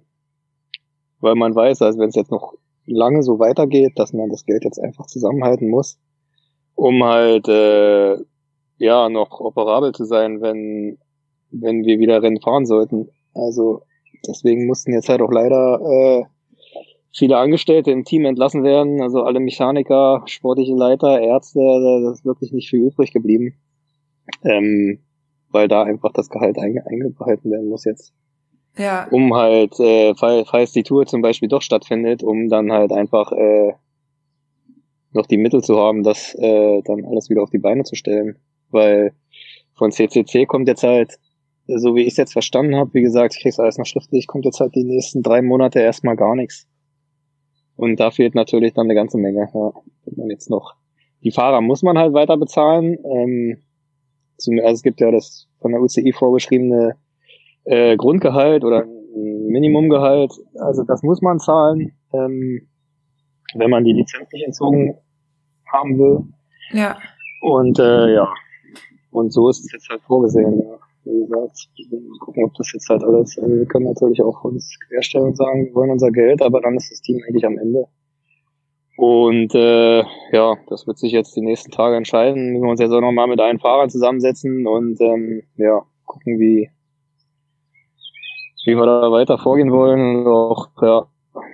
[1.22, 2.54] weil man weiß, also wenn es jetzt noch
[2.86, 5.98] lange so weitergeht, dass man das Geld jetzt einfach zusammenhalten muss,
[6.76, 8.18] um halt äh,
[8.78, 10.98] ja noch operabel zu sein, wenn
[11.52, 13.10] wenn wir wieder Rennen fahren sollten.
[13.34, 13.84] Also
[14.28, 16.24] deswegen mussten jetzt halt auch leider äh,
[17.14, 22.52] viele Angestellte im Team entlassen werden, also alle Mechaniker, sportliche Leiter, Ärzte, da ist wirklich
[22.52, 23.56] nicht viel übrig geblieben.
[24.44, 25.00] Ähm,
[25.50, 28.14] weil da einfach das Gehalt einge eingehalten werden muss jetzt.
[28.78, 29.08] Ja.
[29.10, 33.74] Um halt, äh, falls die Tour zum Beispiel doch stattfindet, um dann halt einfach äh,
[35.12, 38.38] noch die Mittel zu haben, das äh, dann alles wieder auf die Beine zu stellen.
[38.70, 39.14] Weil
[39.74, 41.18] von CCC kommt jetzt halt,
[41.68, 44.46] so wie ich es jetzt verstanden habe, wie gesagt, ich krieg's alles noch schriftlich, kommt
[44.46, 46.68] jetzt halt die nächsten drei Monate erstmal gar nichts.
[47.78, 49.50] Und da fehlt natürlich dann eine ganze Menge.
[49.54, 49.72] Ja,
[50.06, 50.76] wenn man jetzt noch
[51.24, 52.98] die Fahrer muss man halt weiter bezahlen.
[53.04, 53.58] Ähm,
[54.38, 56.98] zum, also es gibt ja das von der UCI vorgeschriebene
[57.66, 58.86] äh, Grundgehalt oder
[59.16, 60.34] Minimumgehalt.
[60.60, 62.68] Also das muss man zahlen, ähm,
[63.54, 64.98] wenn man die Lizenz nicht entzogen
[65.72, 66.24] haben will.
[66.72, 66.98] Ja.
[67.42, 68.28] Und äh, ja,
[69.12, 70.62] und so ist es jetzt halt vorgesehen.
[70.62, 70.80] Ja.
[71.06, 73.38] Wie gesagt, wir gucken, ob das jetzt halt alles.
[73.38, 76.76] Also wir können natürlich auch uns querstellen und sagen, wir wollen unser Geld, aber dann
[76.76, 77.86] ist das Team eigentlich am Ende.
[78.98, 82.54] Und äh, ja, das wird sich jetzt die nächsten Tage entscheiden.
[82.54, 86.72] Müssen wir uns jetzt auch nochmal mit allen Fahrern zusammensetzen und ähm, ja, gucken, wie,
[88.66, 90.26] wie wir da weiter vorgehen wollen.
[90.26, 91.06] Und auch, ja,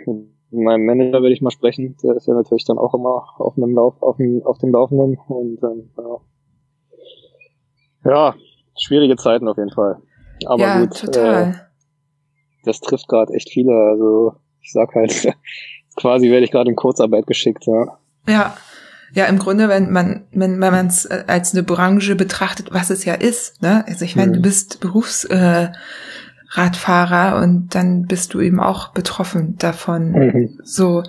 [0.05, 1.95] mit meinem Manager werde ich mal sprechen.
[2.03, 5.17] Der ist ja natürlich dann auch immer auf dem Lauf, auf dem, auf dem Laufenden.
[5.27, 8.11] Und ähm, ja.
[8.11, 8.35] ja,
[8.79, 9.97] schwierige Zeiten auf jeden Fall.
[10.45, 11.51] Aber ja, gut, total.
[11.51, 11.53] Äh,
[12.65, 13.73] das trifft gerade echt viele.
[13.73, 15.33] Also ich sag halt,
[15.95, 17.97] quasi werde ich gerade in Kurzarbeit geschickt, ja.
[18.27, 18.55] Ja.
[19.13, 22.89] Ja, im Grunde, wenn man, wenn, wenn man es äh, als eine Branche betrachtet, was
[22.89, 23.83] es ja ist, ne?
[23.85, 24.35] Also ich meine, Mhm.
[24.35, 25.77] du bist Berufsradfahrer äh,
[26.53, 30.11] Radfahrer und dann bist du eben auch betroffen davon.
[30.11, 30.59] Mhm.
[30.63, 31.03] So,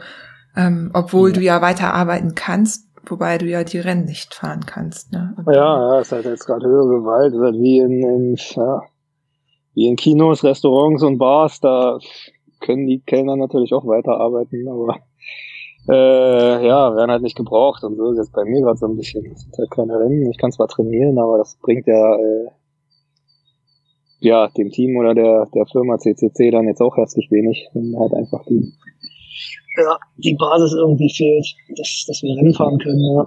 [0.56, 1.34] ähm, obwohl Ja.
[1.34, 5.34] du ja weiterarbeiten kannst, wobei du ja die Rennen nicht fahren kannst, ne?
[5.36, 8.82] Und- Ja, ja, ist halt jetzt gerade höhere Gewalt, ist halt wie in, in ja,
[9.74, 11.98] wie in Kinos, Restaurants und Bars, da
[12.60, 14.96] können die Kellner natürlich auch weiterarbeiten, aber
[15.88, 18.96] äh, ja, werden halt nicht gebraucht und so ist jetzt bei mir gerade so ein
[18.96, 19.26] bisschen.
[19.32, 22.46] Es sind halt keine Rennen, ich kann zwar trainieren, aber das bringt ja äh,
[24.24, 28.14] ja dem Team oder der der Firma CCC dann jetzt auch herzlich wenig, wenn halt
[28.14, 28.72] einfach die
[29.76, 31.46] ja, die Basis irgendwie fehlt,
[31.78, 33.24] dass, dass wir Rennen fahren können, ja.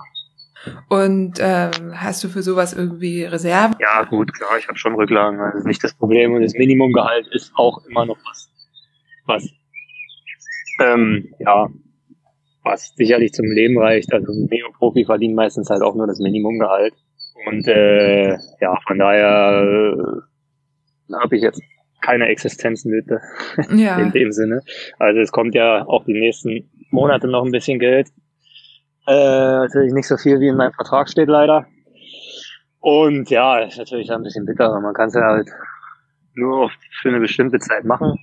[0.89, 3.75] Und ähm, hast du für sowas irgendwie Reserven?
[3.79, 6.33] Ja, gut, klar, ich habe schon Rücklagen, das ist nicht das Problem.
[6.33, 8.49] Und das Minimumgehalt ist auch immer noch was,
[9.25, 9.49] was,
[10.81, 11.69] ähm, ja,
[12.63, 14.11] was sicherlich zum Leben reicht.
[14.11, 16.95] Also ein Neo-Profi verdient meistens halt auch nur das Minimumgehalt.
[17.47, 20.21] Und äh, ja, von daher äh,
[21.13, 21.61] habe ich jetzt
[22.01, 23.19] keine Existenznöte
[23.75, 23.99] Ja.
[23.99, 24.61] in dem Sinne.
[24.99, 28.09] Also es kommt ja auch die nächsten Monate noch ein bisschen Geld.
[29.07, 31.67] Äh, natürlich nicht so viel, wie in meinem Vertrag steht, leider.
[32.79, 35.49] Und ja, ist natürlich ein bisschen bitter, aber man kann es ja halt
[36.35, 36.69] nur
[37.01, 38.15] für eine bestimmte Zeit machen,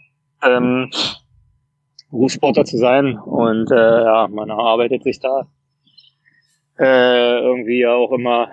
[0.44, 0.90] ähm,
[2.10, 3.18] Berufssportler zu sein.
[3.18, 3.74] Und äh,
[4.04, 5.48] ja, man erarbeitet sich da
[6.78, 8.50] äh, irgendwie ja auch immer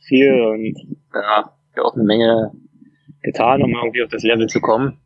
[0.00, 0.78] viel und
[1.14, 2.52] ja, ja auch eine Menge
[3.22, 4.98] getan, um irgendwie auf das Level zu kommen,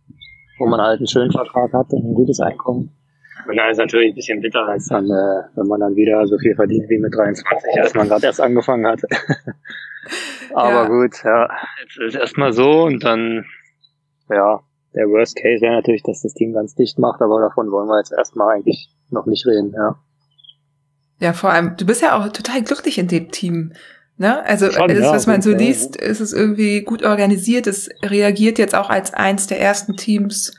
[0.59, 2.91] wo man halt einen schönen Vertrag hat und ein gutes Einkommen.
[3.49, 6.27] Und dann ist es natürlich ein bisschen bitter, als dann, äh, wenn man dann wieder
[6.27, 9.01] so viel verdient wie mit 23, als man gerade erst angefangen hat.
[10.55, 10.89] Aber Ja.
[10.89, 11.49] gut, ja,
[11.83, 13.45] jetzt ist erstmal so und dann,
[14.31, 14.61] ja,
[14.95, 17.99] der Worst Case wäre natürlich, dass das Team ganz dicht macht, aber davon wollen wir
[17.99, 19.97] jetzt erstmal eigentlich noch nicht reden, ja.
[21.19, 23.73] Ja, vor allem, du bist ja auch total glücklich in dem Team.
[24.17, 24.45] Ne?
[24.45, 27.67] Also Schon, alles, ja, was man so liest, ist es irgendwie gut organisiert.
[27.67, 30.53] Es reagiert jetzt auch als eins der ersten Teams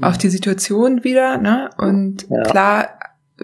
[0.00, 1.38] auf die Situation wieder.
[1.38, 1.70] Ne?
[1.78, 2.36] Und Mhm.
[2.36, 2.42] Ja.
[2.42, 2.88] klar,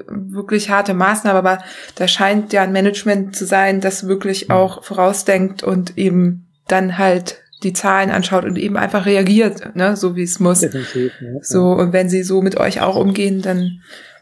[0.08, 1.62] wirklich harte Maßnahmen, aber
[1.94, 4.54] da scheint ja ein Management zu sein, das wirklich Mhm.
[4.54, 9.96] auch vorausdenkt und eben dann halt die Zahlen anschaut und eben einfach reagiert, ne?
[9.96, 10.60] so wie es muss.
[10.60, 11.38] Definitiv, ja.
[11.42, 13.80] So, und wenn sie so mit euch auch umgehen, dann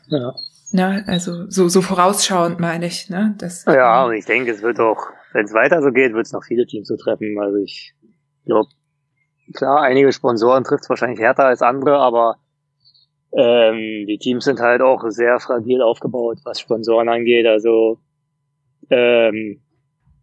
[0.09, 0.35] Ja.
[0.74, 3.35] Ne, also so, so vorausschauend meine ich, ne?
[3.37, 6.33] Das, Ja, und ich denke, es wird auch, wenn es weiter so geht, wird es
[6.33, 7.39] noch viele Teams so treffen.
[7.41, 7.95] Also ich
[8.45, 8.68] glaube,
[9.55, 12.37] klar, einige Sponsoren trifft es wahrscheinlich härter als andere, aber
[13.33, 17.47] ähm, die Teams sind halt auch sehr fragil aufgebaut, was Sponsoren angeht.
[17.47, 17.99] Also
[18.91, 19.62] ähm,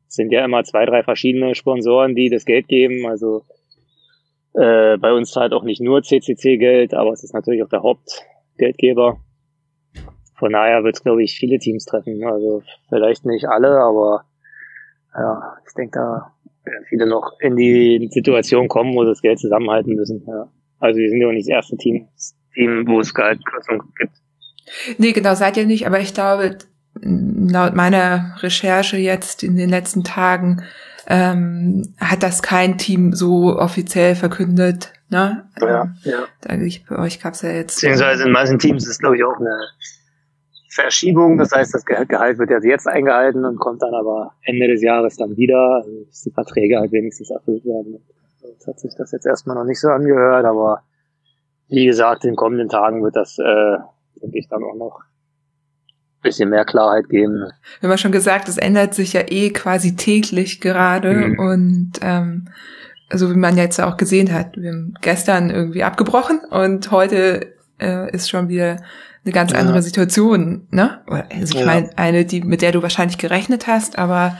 [0.07, 3.07] sind ja immer zwei, drei verschiedene Sponsoren, die das Geld geben.
[3.07, 3.43] Also
[4.53, 7.83] äh, bei uns zahlt auch nicht nur CCC Geld, aber es ist natürlich auch der
[7.83, 9.19] Hauptgeldgeber.
[10.35, 12.23] Von daher wird es, glaube ich, viele Teams treffen.
[12.23, 14.23] Also vielleicht nicht alle, aber
[15.15, 16.31] ja, ich denke, da
[16.63, 20.23] werden viele noch in die Situation kommen, wo sie das Geld zusammenhalten müssen.
[20.27, 20.49] Ja.
[20.79, 24.13] Also wir sind ja auch nicht das erste Team, das Team wo es Gehaltskürzungen gibt.
[24.97, 26.57] Nee, genau, seid ihr nicht, aber ich glaube,
[27.01, 30.63] laut meiner Recherche jetzt in den letzten Tagen
[31.07, 34.93] ähm, hat das kein Team so offiziell verkündet.
[35.09, 35.49] Ne?
[35.59, 36.25] Ja, ähm, ja.
[36.41, 37.77] Da, ich, bei euch gab's ja jetzt.
[37.77, 39.57] Beziehungsweise in manchen Teams ist glaube ich auch eine
[40.69, 41.37] Verschiebung.
[41.37, 45.17] Das heißt, das Gehalt wird ja jetzt eingehalten und kommt dann aber Ende des Jahres
[45.17, 47.99] dann wieder, also dass die Verträge halt wenigstens erfüllt werden.
[48.43, 50.83] Jetzt hat sich das jetzt erstmal noch nicht so angehört, aber
[51.67, 53.77] wie gesagt, in den kommenden Tagen wird das, äh,
[54.21, 55.01] denke ich, dann auch noch
[56.21, 57.45] bisschen mehr Klarheit geben.
[57.79, 61.39] Wir haben ja schon gesagt, es ändert sich ja eh quasi täglich gerade mhm.
[61.39, 62.49] und ähm,
[63.11, 68.13] so wie man jetzt auch gesehen hat, wir haben gestern irgendwie abgebrochen und heute äh,
[68.13, 68.81] ist schon wieder
[69.25, 69.59] eine ganz ja.
[69.59, 71.01] andere Situation, ne?
[71.07, 71.65] Also ich ja.
[71.65, 74.37] meine, eine, die, mit der du wahrscheinlich gerechnet hast, aber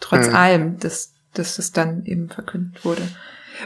[0.00, 0.34] trotz mhm.
[0.34, 3.02] allem, dass, dass das dann eben verkündet wurde.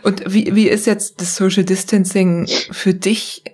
[0.03, 3.45] Und wie, wie ist jetzt das Social Distancing für dich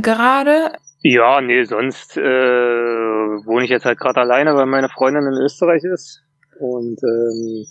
[0.00, 0.72] gerade?
[1.02, 5.82] Ja, nee, sonst äh, wohne ich jetzt halt gerade alleine, weil meine Freundin in Österreich
[5.84, 6.22] ist.
[6.58, 7.66] Und ähm,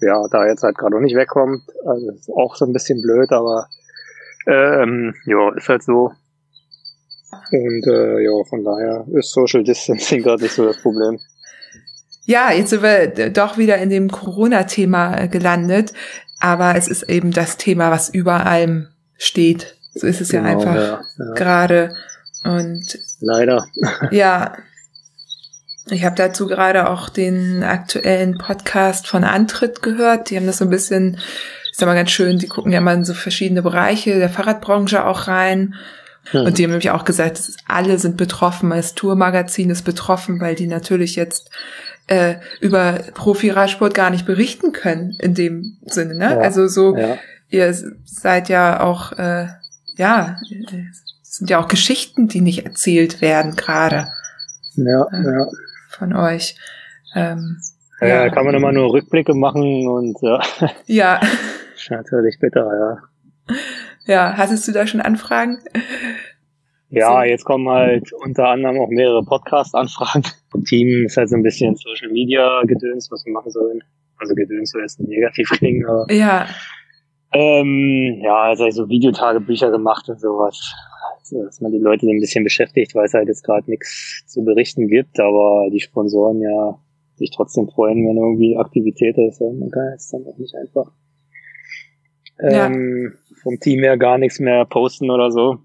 [0.00, 1.62] ja, da jetzt halt gerade auch nicht wegkommt.
[1.86, 3.68] Also ist auch so ein bisschen blöd, aber
[4.46, 6.12] ähm, ja, ist halt so.
[7.52, 11.18] Und äh, ja, von daher ist Social Distancing gerade nicht so das Problem.
[12.24, 15.92] Ja, jetzt sind wir doch wieder in dem Corona-Thema äh, gelandet,
[16.38, 19.76] aber es ist eben das Thema, was über allem steht.
[19.94, 21.34] So ist es genau, ja einfach ja, ja.
[21.34, 21.94] gerade.
[22.44, 23.66] Und leider.
[24.10, 24.54] Ja.
[25.92, 30.30] Ich habe dazu gerade auch den aktuellen Podcast von Antritt gehört.
[30.30, 31.18] Die haben das so ein bisschen,
[31.72, 35.26] ist aber ganz schön, die gucken ja mal in so verschiedene Bereiche der Fahrradbranche auch
[35.26, 35.74] rein.
[36.26, 36.46] Hm.
[36.46, 38.70] Und die haben nämlich auch gesagt, alle sind betroffen.
[38.70, 41.50] Das Tourmagazin ist betroffen, weil die natürlich jetzt
[42.06, 46.14] äh, über Profi-Radsport gar nicht berichten können in dem Sinne.
[46.14, 46.24] Ne?
[46.24, 47.16] Ja, also so, ja.
[47.48, 49.46] ihr seid ja auch, äh,
[49.96, 50.36] ja,
[51.22, 54.08] es sind ja auch Geschichten, die nicht erzählt werden gerade.
[54.74, 55.46] Ja, äh, ja.
[55.88, 56.56] Von euch.
[57.14, 57.60] Ähm,
[58.00, 60.40] ja, ja, kann man immer nur Rückblicke machen und ja.
[60.86, 61.20] Ja.
[61.90, 62.98] Natürlich bitter,
[63.48, 63.56] ja.
[64.10, 65.60] Ja, hattest du da schon Anfragen?
[66.88, 70.24] Ja, jetzt kommen halt unter anderem auch mehrere Podcast-Anfragen.
[70.66, 73.84] Team ist halt so ein bisschen Social Media Gedöns, was wir machen sollen.
[74.16, 76.12] Also Gedöns soll jetzt negativ klingen, aber.
[76.12, 76.48] Ja.
[77.32, 80.74] Ähm, ja, also so Videotagebücher gemacht und sowas.
[81.20, 84.24] Also, dass man die Leute so ein bisschen beschäftigt, weil es halt jetzt gerade nichts
[84.26, 86.76] zu berichten gibt, aber die Sponsoren ja
[87.14, 89.40] sich trotzdem freuen, wenn irgendwie Aktivität ist.
[89.40, 90.90] Man kann jetzt dann auch nicht einfach
[92.42, 93.36] ähm, ja.
[93.42, 95.58] vom Team her gar nichts mehr posten oder so.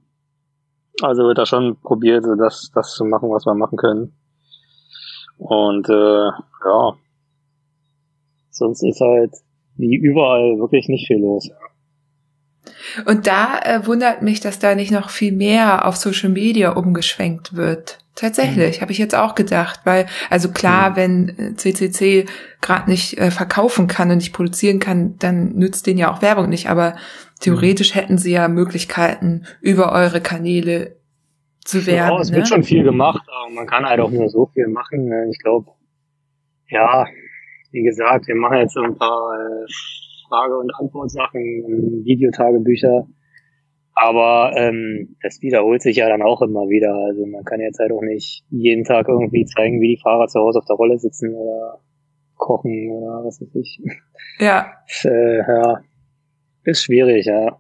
[1.02, 4.14] Also wird da schon probiert, das, das zu machen, was wir machen können.
[5.38, 6.30] Und äh,
[6.66, 6.94] ja,
[8.50, 9.34] sonst ist halt
[9.76, 11.50] wie überall wirklich nicht viel los.
[13.06, 17.56] Und da äh, wundert mich, dass da nicht noch viel mehr auf Social Media umgeschwenkt
[17.56, 18.00] wird.
[18.16, 18.82] Tatsächlich, mhm.
[18.82, 20.96] habe ich jetzt auch gedacht, weil, also klar, mhm.
[20.96, 22.26] wenn CCC äh,
[22.62, 26.48] gerade nicht äh, verkaufen kann und nicht produzieren kann, dann nützt denen ja auch Werbung
[26.48, 26.96] nicht, aber
[27.42, 28.00] theoretisch mhm.
[28.00, 30.96] hätten sie ja Möglichkeiten, über eure Kanäle
[31.66, 32.14] zu werden.
[32.14, 32.38] Ja, es ne?
[32.38, 35.10] wird schon viel gemacht, aber man kann halt auch nur so viel machen.
[35.10, 35.28] Ne?
[35.32, 35.72] Ich glaube,
[36.70, 37.06] ja,
[37.72, 39.66] wie gesagt, wir machen jetzt so ein paar äh,
[40.30, 43.08] Frage- und Antwortsachen, Videotagebücher.
[43.96, 46.94] Aber ähm, das wiederholt sich ja dann auch immer wieder.
[46.94, 50.40] Also man kann jetzt halt auch nicht jeden Tag irgendwie zeigen, wie die Fahrer zu
[50.40, 51.80] Hause auf der Rolle sitzen oder
[52.36, 53.82] kochen oder was weiß ich.
[54.40, 54.74] Ja.
[54.88, 55.80] Ist, äh, ja,
[56.66, 57.58] ist schwierig, ja.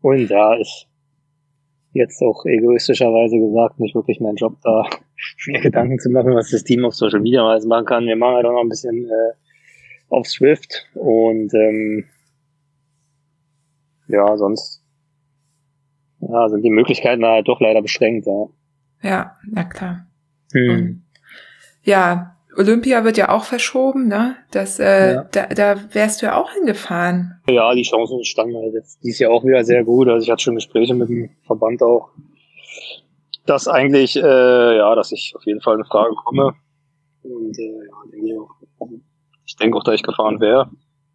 [0.00, 0.88] Und ja, ist
[1.92, 4.88] jetzt auch egoistischerweise gesagt nicht wirklich mein Job, da
[5.46, 8.06] mir Gedanken zu machen, was das Team auf Social Media machen kann.
[8.06, 9.32] Wir machen halt auch noch ein bisschen äh,
[10.08, 12.04] auf Swift und ähm,
[14.08, 14.82] ja, sonst
[16.20, 18.46] ja, sind die Möglichkeiten halt doch leider beschränkt, ja.
[19.02, 20.06] Ja, na klar.
[20.52, 21.02] Hm.
[21.82, 24.36] ja, Olympia wird ja auch verschoben, ne?
[24.50, 25.24] Das, äh, ja.
[25.24, 27.34] da, da wärst du ja auch hingefahren.
[27.48, 30.08] Ja, die Chancen standen halt jetzt dies Jahr auch wieder sehr gut.
[30.08, 32.10] Also ich hatte schon Gespräche mit dem Verband auch,
[33.44, 36.54] dass eigentlich, äh, ja, dass ich auf jeden Fall in Frage komme.
[37.22, 38.88] Und äh, ja, denke ich auch,
[39.44, 40.70] ich denke auch, dass ich gefahren wäre.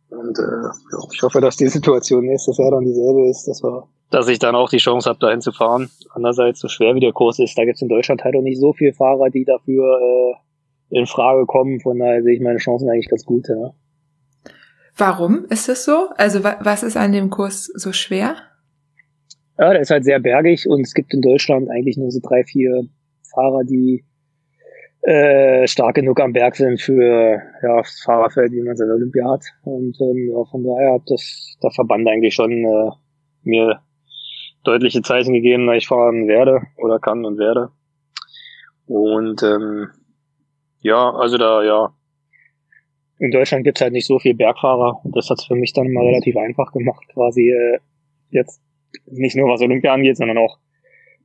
[0.10, 4.28] Und äh, ich hoffe, dass die Situation nächstes Jahr dann dieselbe ist, dass wir dass
[4.28, 5.89] ich dann auch die Chance habe, dahin zu fahren.
[6.14, 8.59] Andererseits, so schwer wie der Kurs ist, da gibt es in Deutschland halt auch nicht
[8.59, 11.80] so viele Fahrer, die dafür äh, in Frage kommen.
[11.80, 13.47] Von daher sehe ich meine Chancen eigentlich ganz gut.
[13.47, 13.74] Ja.
[14.97, 16.09] Warum ist das so?
[16.18, 18.36] Also was ist an dem Kurs so schwer?
[19.57, 22.43] Ja, der ist halt sehr bergig und es gibt in Deutschland eigentlich nur so drei,
[22.43, 22.84] vier
[23.34, 24.03] Fahrer, die
[25.03, 28.95] äh, stark genug am Berg sind für ja, das Fahrerfeld, wie man es in der
[28.95, 29.45] Olympia hat.
[29.64, 32.91] Und ähm, ja, von daher hat das der Verband eigentlich schon äh,
[33.43, 33.80] mir
[34.64, 37.70] deutliche Zeichen gegeben, dass ich fahren werde oder kann und werde.
[38.86, 39.89] Und ähm,
[40.82, 41.93] ja, also da, ja.
[43.20, 46.05] In Deutschland gibt's halt nicht so viel Bergfahrer und das hat's für mich dann mal
[46.05, 47.80] relativ einfach gemacht, quasi äh,
[48.32, 48.62] jetzt
[49.05, 50.57] nicht nur was Olympia angeht, sondern auch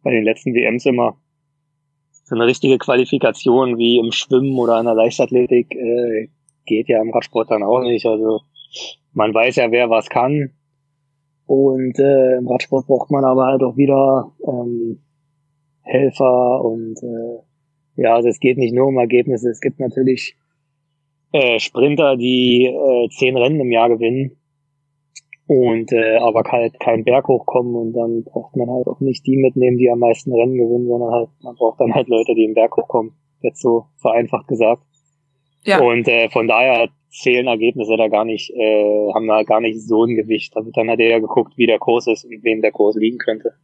[0.03, 1.17] bei den letzten WMs immer
[2.25, 6.29] so eine richtige Qualifikation wie im Schwimmen oder in der Leichtathletik äh,
[6.67, 8.05] geht ja im Radsport dann auch nicht.
[8.05, 8.43] Also
[9.13, 10.51] man weiß ja, wer was kann.
[11.47, 14.99] Und äh, im Radsport braucht man aber halt auch wieder ähm,
[15.83, 19.49] Helfer und äh, ja, also es geht nicht nur um Ergebnisse.
[19.49, 20.37] Es gibt natürlich
[21.33, 24.37] äh, Sprinter, die äh, zehn Rennen im Jahr gewinnen
[25.47, 29.37] und äh, aber halt keinen Berg hochkommen und dann braucht man halt auch nicht die
[29.37, 32.55] mitnehmen, die am meisten Rennen gewinnen, sondern halt man braucht dann halt Leute, die im
[32.55, 33.13] Berg hochkommen.
[33.41, 34.83] Jetzt so vereinfacht gesagt.
[35.63, 35.81] Ja.
[35.81, 40.05] Und äh, von daher zählen Ergebnisse da gar nicht, äh, haben da gar nicht so
[40.05, 40.55] ein Gewicht.
[40.55, 43.19] Da wird dann halt eher geguckt, wie der Kurs ist und wem der Kurs liegen
[43.19, 43.55] könnte.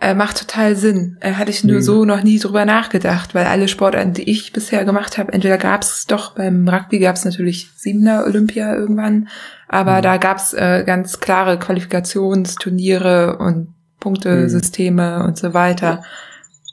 [0.00, 1.16] Äh, macht total Sinn.
[1.20, 1.82] Äh, hatte ich nur mhm.
[1.82, 5.82] so noch nie drüber nachgedacht, weil alle Sportarten, die ich bisher gemacht habe, entweder gab
[5.82, 9.28] es doch beim Rugby gab es natürlich Siebener Olympia irgendwann,
[9.68, 10.02] aber mhm.
[10.02, 15.24] da gab es äh, ganz klare Qualifikationsturniere und Punktesysteme mhm.
[15.26, 16.02] und so weiter,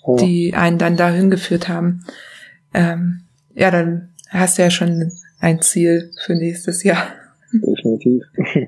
[0.04, 0.18] oh.
[0.18, 2.06] die einen dann dahin geführt haben.
[2.74, 3.22] Ähm,
[3.54, 7.14] ja, dann hast du ja schon ein Ziel für nächstes Jahr.
[7.52, 8.24] Definitiv.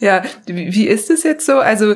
[0.00, 1.58] ja, wie ist es jetzt so?
[1.58, 1.94] Also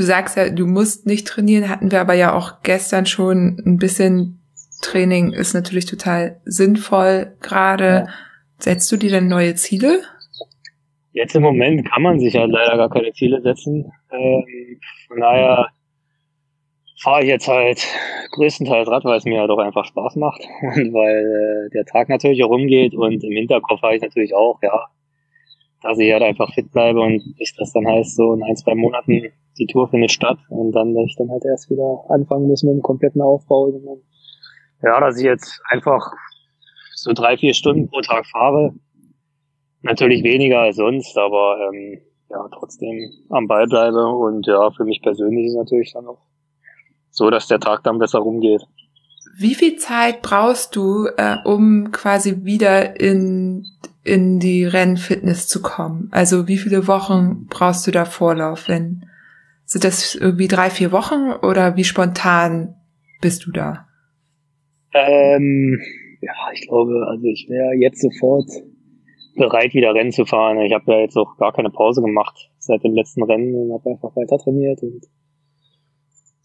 [0.00, 3.76] Du sagst ja, du musst nicht trainieren, hatten wir aber ja auch gestern schon ein
[3.76, 4.40] bisschen
[4.80, 7.84] Training ist natürlich total sinnvoll gerade.
[7.84, 8.08] Ja.
[8.58, 10.00] Setzt du dir denn neue Ziele?
[11.12, 13.92] Jetzt im Moment kann man sich ja leider gar keine Ziele setzen.
[14.10, 15.68] Ähm, von daher
[17.00, 17.86] fahre ich jetzt halt
[18.32, 22.08] größtenteils Rad, weil es mir ja doch einfach Spaß macht und weil äh, der Tag
[22.08, 24.86] natürlich auch rumgeht und im Hinterkopf habe ich natürlich auch, ja,
[25.82, 28.74] dass ich halt einfach fit bleibe und bis das dann heißt, so in ein, zwei
[28.74, 32.68] Monaten die Tour findet statt und dann werde ich dann halt erst wieder anfangen müssen
[32.68, 33.72] mit dem kompletten Aufbau.
[34.82, 36.12] Ja, dass ich jetzt einfach
[36.94, 38.74] so drei, vier Stunden pro Tag fahre.
[39.82, 45.00] Natürlich weniger als sonst, aber ähm, ja, trotzdem am Ball bleibe und ja, für mich
[45.02, 46.29] persönlich ist natürlich dann auch
[47.10, 48.62] so, dass der Tag dann besser rumgeht.
[49.38, 53.64] Wie viel Zeit brauchst du, äh, um quasi wieder in,
[54.04, 56.08] in die Rennfitness zu kommen?
[56.12, 59.06] Also wie viele Wochen brauchst du da Vorlauf, wenn
[59.70, 62.74] sind das irgendwie drei, vier Wochen oder wie spontan
[63.20, 63.86] bist du da?
[64.92, 65.80] Ähm,
[66.20, 68.50] ja, ich glaube, also ich wäre jetzt sofort
[69.36, 70.60] bereit, wieder Rennen zu fahren.
[70.60, 73.90] Ich habe ja jetzt auch gar keine Pause gemacht seit dem letzten Rennen und habe
[73.90, 74.82] einfach weiter trainiert.
[74.82, 75.06] Und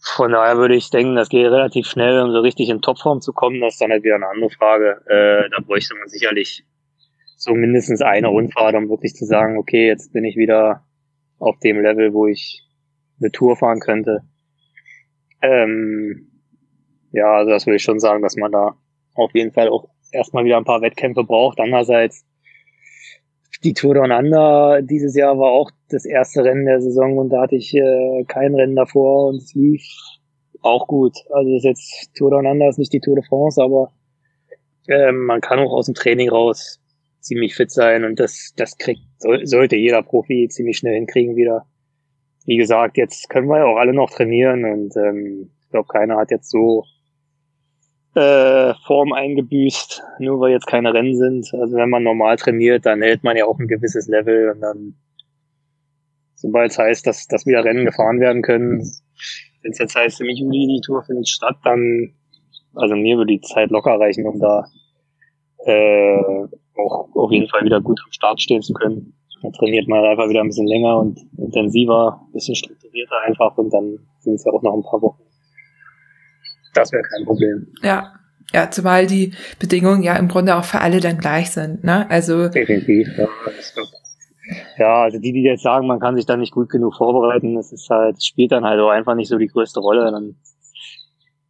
[0.08, 3.32] von daher würde ich denken, das geht relativ schnell, um so richtig in Topform zu
[3.32, 3.60] kommen.
[3.60, 5.02] Das ist dann halt wieder eine andere Frage.
[5.06, 6.64] Äh, da bräuchte man sicherlich
[7.36, 10.84] so mindestens eine Rundfahrt, um wirklich zu sagen, okay, jetzt bin ich wieder
[11.38, 12.62] auf dem Level, wo ich
[13.20, 14.22] eine Tour fahren könnte.
[15.42, 16.28] Ähm,
[17.12, 18.76] ja, also das würde ich schon sagen, dass man da
[19.14, 21.60] auf jeden Fall auch erstmal wieder ein paar Wettkämpfe braucht.
[21.60, 22.24] Andererseits,
[23.64, 27.42] die Tour Down Under dieses Jahr war auch das erste Rennen der Saison und da
[27.42, 29.82] hatte ich äh, kein Rennen davor und es lief
[30.62, 31.16] auch gut.
[31.30, 33.92] Also das ist jetzt Tour Down Under ist nicht die Tour de France, aber
[34.88, 36.80] ähm, man kann auch aus dem Training raus
[37.20, 41.66] ziemlich fit sein und das, das kriegt, sollte jeder Profi ziemlich schnell hinkriegen wieder
[42.46, 46.16] wie gesagt, jetzt können wir ja auch alle noch trainieren und ähm, ich glaube, keiner
[46.16, 46.84] hat jetzt so
[48.16, 51.52] äh, Form eingebüßt, nur weil jetzt keine Rennen sind.
[51.52, 54.94] Also wenn man normal trainiert, dann hält man ja auch ein gewisses Level und dann,
[56.34, 58.78] sobald es heißt, dass, dass wieder Rennen gefahren werden können,
[59.62, 62.14] wenn es jetzt heißt, im Juli die Tour findet statt, dann,
[62.74, 64.64] also mir würde die Zeit locker reichen, um da
[65.66, 66.46] äh,
[66.78, 69.12] auch auf jeden Fall wieder gut am Start stehen zu können.
[69.42, 73.74] Dann trainiert man einfach wieder ein bisschen länger und intensiver, ein bisschen strukturierter einfach und
[73.74, 75.25] dann sind es ja auch noch ein paar Wochen.
[76.76, 77.66] Das wäre kein Problem.
[77.82, 78.12] Ja.
[78.52, 82.08] Ja, zumal die Bedingungen ja im Grunde auch für alle dann gleich sind, ne?
[82.08, 82.48] Also.
[82.48, 83.26] Definitiv, ja.
[84.78, 87.72] Ja, also die, die jetzt sagen, man kann sich da nicht gut genug vorbereiten, das
[87.72, 90.10] ist halt, spielt dann halt auch einfach nicht so die größte Rolle.
[90.12, 90.36] Dann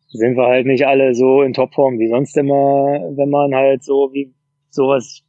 [0.08, 2.54] sind wir halt nicht alle so in Topform wie sonst immer,
[3.16, 4.34] wenn man halt so wie
[4.70, 5.22] sowas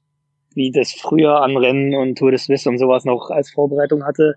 [0.53, 4.35] wie das früher an Rennen und Tour de Suisse und sowas noch als Vorbereitung hatte.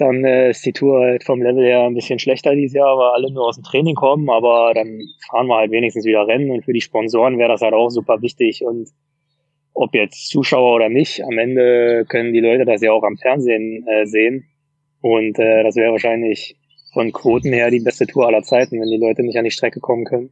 [0.00, 3.10] Dann äh, ist die Tour halt vom Level her ein bisschen schlechter dieses Jahr, weil
[3.14, 4.98] alle nur aus dem Training kommen, aber dann
[5.28, 8.22] fahren wir halt wenigstens wieder Rennen und für die Sponsoren wäre das halt auch super
[8.22, 8.88] wichtig und
[9.74, 13.86] ob jetzt Zuschauer oder nicht, am Ende können die Leute das ja auch am Fernsehen
[13.86, 14.46] äh, sehen
[15.02, 16.56] und äh, das wäre wahrscheinlich
[16.94, 19.80] von Quoten her die beste Tour aller Zeiten, wenn die Leute nicht an die Strecke
[19.80, 20.30] kommen können.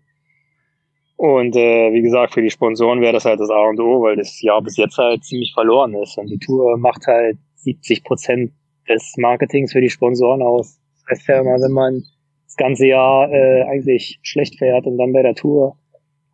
[1.17, 4.17] Und äh, wie gesagt, für die Sponsoren wäre das halt das A und O, weil
[4.17, 6.17] das Jahr bis jetzt halt ziemlich verloren ist.
[6.17, 8.53] Und die Tour macht halt 70 Prozent
[8.89, 10.81] des Marketings für die Sponsoren aus.
[11.09, 12.03] Das heißt ja immer, wenn man
[12.45, 15.77] das ganze Jahr äh, eigentlich schlecht fährt und dann bei der Tour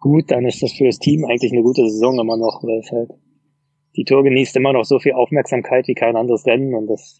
[0.00, 2.92] gut, dann ist das für das Team eigentlich eine gute Saison immer noch, weil es
[2.92, 3.10] halt
[3.96, 7.18] die Tour genießt immer noch so viel Aufmerksamkeit wie kein anderes Rennen und das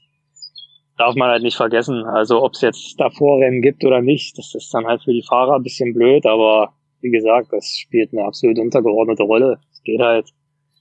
[0.98, 2.04] darf man halt nicht vergessen.
[2.04, 5.24] Also ob es jetzt davor Rennen gibt oder nicht, das ist dann halt für die
[5.26, 9.58] Fahrer ein bisschen blöd, aber wie gesagt, das spielt eine absolut untergeordnete Rolle.
[9.72, 10.26] Es geht halt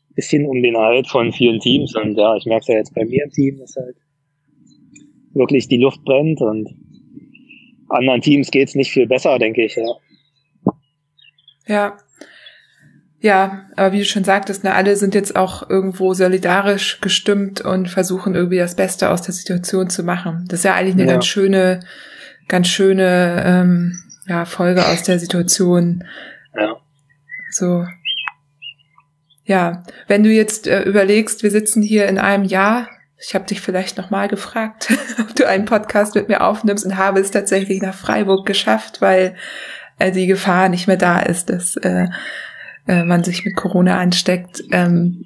[0.10, 2.94] ein bisschen um den Erhalt von vielen Teams und ja, ich merke es ja jetzt
[2.94, 3.96] bei mir im Team, dass halt
[5.34, 6.70] wirklich die Luft brennt und
[7.90, 9.96] anderen Teams geht's nicht viel besser, denke ich, ja.
[11.66, 11.98] Ja.
[13.20, 17.88] Ja, aber wie du schon sagtest, ne, alle sind jetzt auch irgendwo solidarisch gestimmt und
[17.88, 20.46] versuchen irgendwie das Beste aus der Situation zu machen.
[20.50, 21.14] Das ist ja eigentlich eine ja.
[21.14, 21.80] ganz schöne,
[22.50, 26.04] ganz schöne ähm, ja, Folge aus der Situation.
[26.54, 26.76] Ja.
[27.52, 27.86] So.
[29.46, 32.90] Ja, wenn du jetzt äh, überlegst, wir sitzen hier in einem Jahr,
[33.26, 37.20] ich habe dich vielleicht nochmal gefragt, ob du einen Podcast mit mir aufnimmst und habe
[37.20, 39.36] es tatsächlich nach Freiburg geschafft, weil
[39.98, 42.08] äh, die Gefahr nicht mehr da ist, dass äh,
[42.88, 44.64] äh, man sich mit Corona ansteckt.
[44.72, 45.26] Ähm,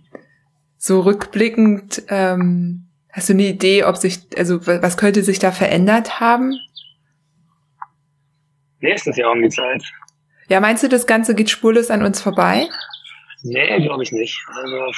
[0.78, 6.20] so rückblickend, ähm, hast du eine Idee, ob sich, also was könnte sich da verändert
[6.20, 6.54] haben?
[8.80, 9.84] Nächstes Jahr um die Zeit.
[10.50, 12.68] Ja, meinst du, das Ganze geht spurlos an uns vorbei?
[13.42, 14.40] Nee, glaube ich nicht.
[14.56, 14.92] Also,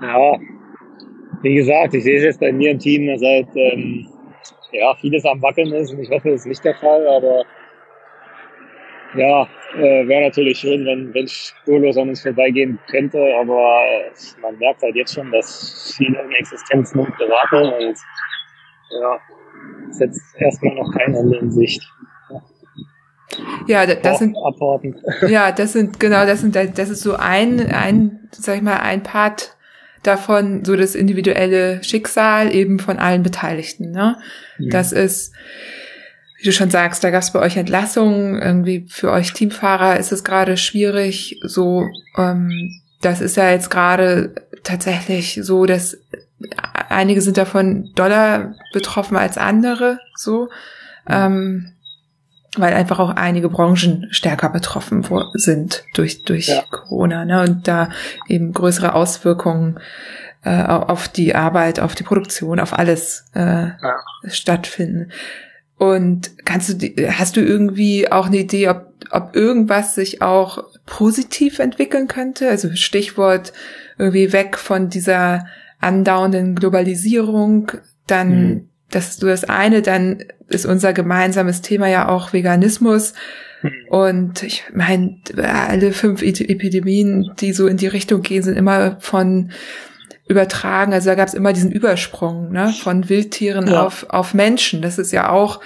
[0.00, 0.38] ja,
[1.42, 4.08] wie gesagt, ich sehe es jetzt bei mir im Team, dass halt ähm,
[4.72, 7.44] ja, vieles am Wackeln ist und ich hoffe, das ist nicht der Fall, aber
[9.14, 14.56] ja, äh, wäre natürlich schön, wenn wenn spurlos an uns vorbeigehen könnte, aber äh, man
[14.58, 17.98] merkt halt jetzt schon, dass viele in Existenznot geraten und
[19.00, 19.20] ja,
[19.90, 21.82] ist jetzt erstmal noch kein Ende in Sicht.
[23.66, 24.94] Ja, das sind abwarten.
[25.28, 29.02] Ja, das sind genau, das sind das ist so ein ein sag ich mal ein
[29.02, 29.56] Part
[30.02, 33.90] davon, so das individuelle Schicksal eben von allen Beteiligten.
[33.90, 34.16] Ne?
[34.58, 34.70] Ja.
[34.70, 35.32] Das ist
[36.42, 40.10] wie du schon sagst, da gab es bei euch Entlassungen, irgendwie für euch Teamfahrer ist
[40.10, 41.38] es gerade schwierig.
[41.44, 41.86] So,
[42.18, 44.34] ähm, das ist ja jetzt gerade
[44.64, 45.98] tatsächlich so, dass
[46.88, 50.48] einige sind davon doller betroffen als andere, so,
[51.08, 51.74] ähm,
[52.56, 56.62] weil einfach auch einige Branchen stärker betroffen sind durch durch ja.
[56.70, 57.88] Corona, ne, und da
[58.28, 59.78] eben größere Auswirkungen
[60.44, 63.96] äh, auf die Arbeit, auf die Produktion, auf alles äh, ja.
[64.26, 65.10] stattfinden.
[65.78, 71.58] Und kannst du, hast du irgendwie auch eine Idee, ob, ob irgendwas sich auch positiv
[71.58, 72.48] entwickeln könnte?
[72.48, 73.52] Also Stichwort
[73.98, 75.46] irgendwie weg von dieser
[75.80, 77.72] andauernden Globalisierung,
[78.06, 78.68] dann, mhm.
[78.92, 83.14] Das ist nur das eine, dann ist unser gemeinsames Thema ja auch Veganismus.
[83.62, 83.72] Mhm.
[83.88, 89.50] Und ich meine, alle fünf Epidemien, die so in die Richtung gehen, sind immer von
[90.28, 90.92] übertragen.
[90.92, 93.84] Also da gab es immer diesen Übersprung ne, von Wildtieren ja.
[93.84, 94.82] auf, auf Menschen.
[94.82, 95.60] Das ist ja auch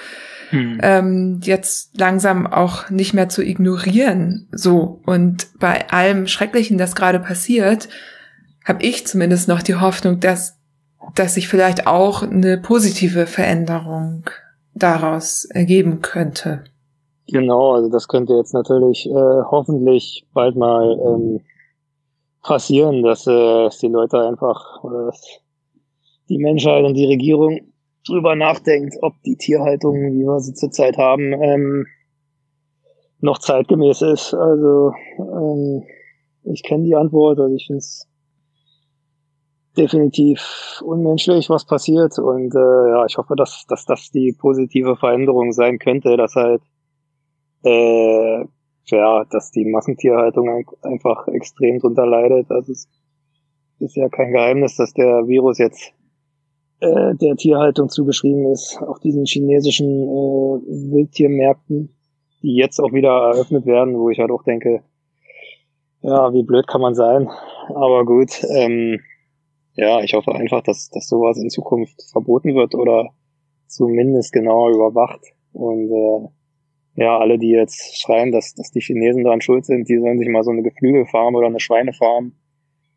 [0.51, 0.79] hm.
[0.83, 4.49] ähm, jetzt langsam auch nicht mehr zu ignorieren.
[4.53, 5.03] So.
[5.05, 7.89] Und bei allem Schrecklichen, das gerade passiert,
[8.64, 10.56] habe ich zumindest noch die Hoffnung, dass,
[11.15, 14.25] dass sich vielleicht auch eine positive Veränderung
[14.75, 16.65] daraus ergeben könnte.
[17.29, 21.41] Genau, also das könnte jetzt natürlich äh, hoffentlich bald mal ähm,
[22.43, 25.41] passieren, dass, äh, dass die Leute einfach oder dass
[26.29, 27.61] die Menschheit und die Regierung
[28.07, 31.87] drüber nachdenkt, ob die Tierhaltung, wie wir sie zurzeit haben, ähm,
[33.21, 34.35] noch zeitgemäß ist.
[34.35, 35.83] Also ähm,
[36.45, 38.06] ich kenne die Antwort, also ich finde es
[39.77, 42.18] definitiv unmenschlich, was passiert.
[42.18, 46.62] Und äh, ja, ich hoffe, dass, dass das die positive Veränderung sein könnte, dass halt
[47.64, 48.45] äh,
[48.89, 52.51] ja, dass die Massentierhaltung einfach extrem drunter leidet.
[52.51, 52.89] Also es
[53.81, 55.93] ist ja kein Geheimnis, dass der Virus jetzt
[56.81, 61.91] äh, der Tierhaltung zugeschrieben ist, auf diesen chinesischen äh, Wildtiermärkten,
[62.43, 64.83] die jetzt auch wieder eröffnet werden, wo ich halt auch denke,
[66.03, 67.29] ja, wie blöd kann man sein.
[67.68, 69.01] Aber gut, ähm,
[69.77, 73.11] ja, ich hoffe einfach, dass, dass sowas in Zukunft verboten wird oder
[73.66, 75.20] zumindest genauer überwacht.
[75.53, 79.99] Und äh, ja, alle, die jetzt schreien, dass, dass die Chinesen daran schuld sind, die
[79.99, 82.33] sollen sich mal so eine Geflügelfarm oder eine Schweinefarm,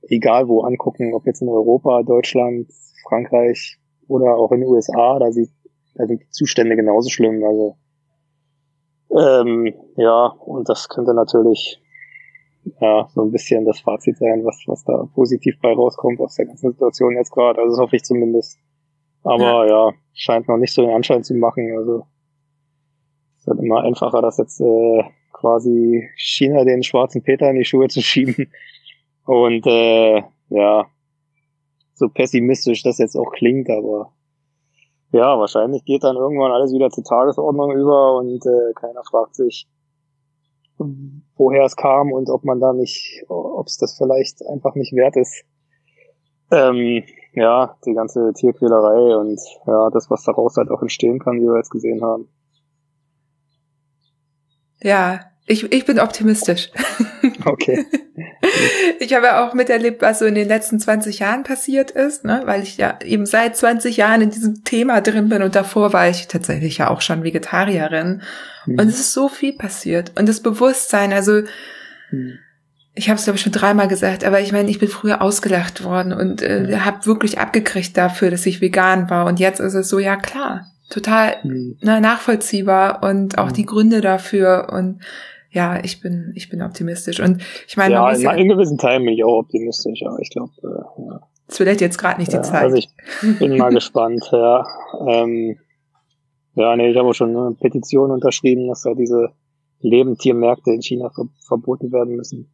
[0.04, 2.72] egal wo, angucken, ob jetzt in Europa, Deutschland,
[3.08, 3.78] Frankreich
[4.08, 5.52] oder auch in den USA, da, sieht,
[5.96, 7.44] da sind die Zustände genauso schlimm.
[7.44, 7.76] Also
[9.12, 11.82] ähm, ja, und das könnte natürlich
[12.80, 16.46] ja so ein bisschen das Fazit sein, was, was da positiv bei rauskommt aus der
[16.46, 17.60] ganzen Situation jetzt gerade.
[17.60, 18.60] Also das hoffe ich zumindest.
[19.24, 19.90] Aber ja.
[19.90, 21.74] ja, scheint noch nicht so den Anschein zu machen.
[21.78, 22.06] Also
[23.38, 25.04] ist halt immer einfacher, das jetzt äh,
[25.34, 28.52] quasi China den schwarzen Peter in die Schuhe zu schieben.
[29.26, 30.86] Und äh, ja,
[31.94, 34.14] so pessimistisch das jetzt auch klingt, aber
[35.12, 39.68] ja, wahrscheinlich geht dann irgendwann alles wieder zur Tagesordnung über und äh, keiner fragt sich,
[41.36, 45.16] woher es kam und ob man da nicht, ob es das vielleicht einfach nicht wert
[45.16, 45.44] ist.
[46.52, 47.04] Ähm,
[47.34, 51.58] ja, die ganze Tierquälerei und ja, das, was daraus halt auch entstehen kann, wie wir
[51.58, 52.28] jetzt gesehen haben.
[54.82, 56.72] Ja, ich, ich bin optimistisch.
[57.46, 57.86] Okay.
[59.00, 62.42] ich habe ja auch miterlebt, was so in den letzten 20 Jahren passiert ist, ne?
[62.46, 66.10] weil ich ja eben seit 20 Jahren in diesem Thema drin bin und davor war
[66.10, 68.22] ich tatsächlich ja auch schon Vegetarierin.
[68.66, 68.80] Mhm.
[68.80, 70.12] Und es ist so viel passiert.
[70.18, 71.42] Und das Bewusstsein, also
[72.12, 72.40] mhm.
[72.94, 75.84] ich habe es glaube ich schon dreimal gesagt, aber ich meine, ich bin früher ausgelacht
[75.84, 76.86] worden und äh, mhm.
[76.86, 79.26] habe wirklich abgekriegt dafür, dass ich vegan war.
[79.26, 81.78] Und jetzt ist es so, ja klar, total mhm.
[81.82, 85.02] ne, nachvollziehbar und auch die Gründe dafür und
[85.52, 87.20] ja, ich bin, ich bin optimistisch.
[87.20, 90.30] Und ich meine, ja, in, ja, in gewissen Teilen bin ich auch optimistisch, aber ich
[90.30, 91.22] glaube, äh, ja.
[91.48, 92.64] Es vielleicht jetzt gerade nicht die Zeit.
[92.64, 92.90] Also ich
[93.40, 94.68] bin mal gespannt, ja.
[95.08, 95.58] Ähm,
[96.54, 99.30] ja, nee, ich habe auch schon eine Petition unterschrieben, dass da diese
[99.80, 102.52] Lebendtiermärkte in China ver verboten werden müssen.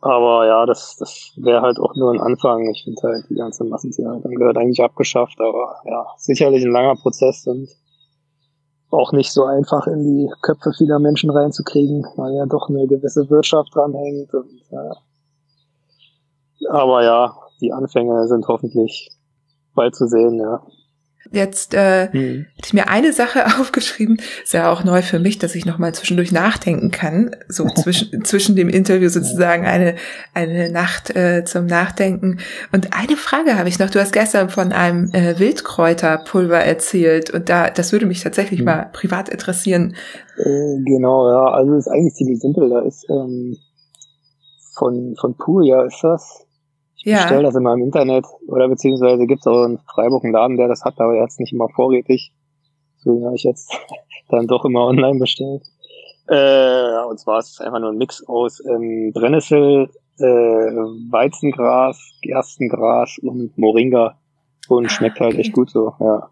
[0.00, 2.68] Aber ja, das, das wäre halt auch nur ein Anfang.
[2.70, 7.46] Ich finde halt, die ganze Massentierhaltung gehört eigentlich abgeschafft, aber ja, sicherlich ein langer Prozess
[7.46, 7.68] und
[8.96, 13.28] auch nicht so einfach in die Köpfe vieler Menschen reinzukriegen, weil ja doch eine gewisse
[13.28, 14.32] Wirtschaft dranhängt.
[14.32, 14.92] Und, ja.
[16.70, 19.10] Aber ja, die Anfänge sind hoffentlich
[19.74, 20.62] bald zu sehen, ja.
[21.32, 22.46] Jetzt äh, hm.
[22.56, 25.94] hatte ich mir eine Sache aufgeschrieben, ist ja auch neu für mich, dass ich nochmal
[25.94, 29.96] zwischendurch nachdenken kann, so zwischen, zwischen dem Interview sozusagen eine,
[30.34, 32.38] eine Nacht äh, zum Nachdenken.
[32.72, 37.48] Und eine Frage habe ich noch, du hast gestern von einem äh, Wildkräuterpulver erzählt und
[37.48, 38.66] da, das würde mich tatsächlich hm.
[38.66, 39.94] mal privat interessieren.
[40.38, 43.56] Äh, genau, ja, also es ist eigentlich ziemlich simpel, da ist ähm,
[44.74, 46.45] von, von Puria ist das,
[47.06, 47.22] ja.
[47.22, 50.68] bestelle das immer im Internet oder beziehungsweise gibt es auch in Freiburg einen Laden, der
[50.68, 52.32] das hat, aber er hat es nicht immer vorrätig.
[52.98, 53.70] Deswegen habe ich jetzt
[54.28, 55.62] dann doch immer online bestellt.
[56.28, 59.88] Äh, und zwar ist es einfach nur ein Mix aus ähm, Brennnessel,
[60.18, 64.18] äh, Weizengras, Gerstengras und Moringa
[64.68, 65.42] und ah, schmeckt halt okay.
[65.42, 66.28] echt gut so, ja.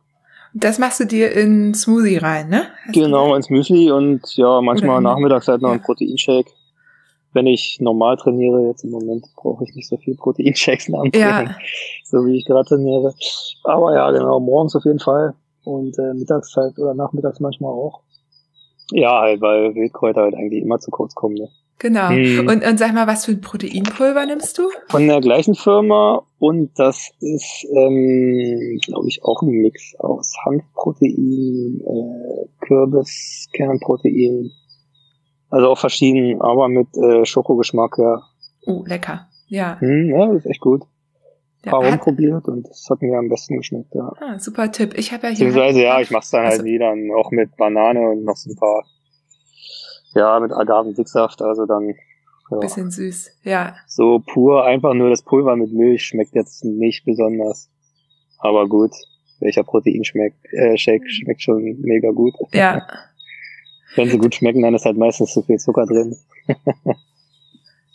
[0.57, 2.67] Das machst du dir in Smoothie rein, ne?
[2.85, 5.75] Hast genau, ins Müsli und ja, manchmal nachmittags halt noch ja.
[5.75, 6.51] ein Proteinshake
[7.35, 11.13] wenn ich normal trainiere, jetzt im Moment brauche ich nicht so viel Proteinshakes nach dem
[11.13, 11.57] Training, ja.
[12.05, 13.13] so wie ich gerade trainiere.
[13.65, 18.01] Aber ja, genau, morgens auf jeden Fall und äh, mittags halt oder nachmittags manchmal auch.
[18.91, 21.35] Ja, halt, weil Wildkräuter halt eigentlich immer zu kurz kommen.
[21.35, 21.49] Ne?
[21.79, 22.09] Genau.
[22.11, 22.47] Hm.
[22.49, 24.69] Und, und sag mal, was für ein Proteinpulver nimmst du?
[24.89, 31.81] Von der gleichen Firma und das ist, ähm, glaube ich, auch ein Mix aus Hanfprotein,
[31.81, 34.51] äh, Kürbiskernprotein,
[35.55, 38.23] also auch verschieden, aber mit äh, Schokogeschmack, ja.
[38.67, 39.29] Oh, lecker.
[39.47, 39.79] Ja.
[39.79, 40.83] Hm, ja, ist echt gut.
[41.65, 44.13] Ja, paar rumprobiert und es hat mir am besten geschmeckt, ja.
[44.21, 44.95] Ah, super Tipp.
[44.99, 45.47] Ich habe ja hier.
[45.47, 48.51] Beziehungsweise, ja, ich mach's dann halt also, halt wieder auch mit Banane und noch so
[48.51, 48.85] ein paar,
[50.15, 51.95] ja, mit Agavendicksaft, also dann.
[52.51, 52.59] Ja.
[52.59, 53.77] Bisschen süß, ja.
[53.87, 57.71] So pur, einfach nur das Pulver mit Milch schmeckt jetzt nicht besonders.
[58.39, 58.91] Aber gut,
[59.39, 62.35] welcher Proteinshake äh, Shake schmeckt schon mega gut.
[62.53, 62.87] Ja.
[63.97, 66.17] Wenn sie gut schmecken, dann ist halt meistens zu viel Zucker drin.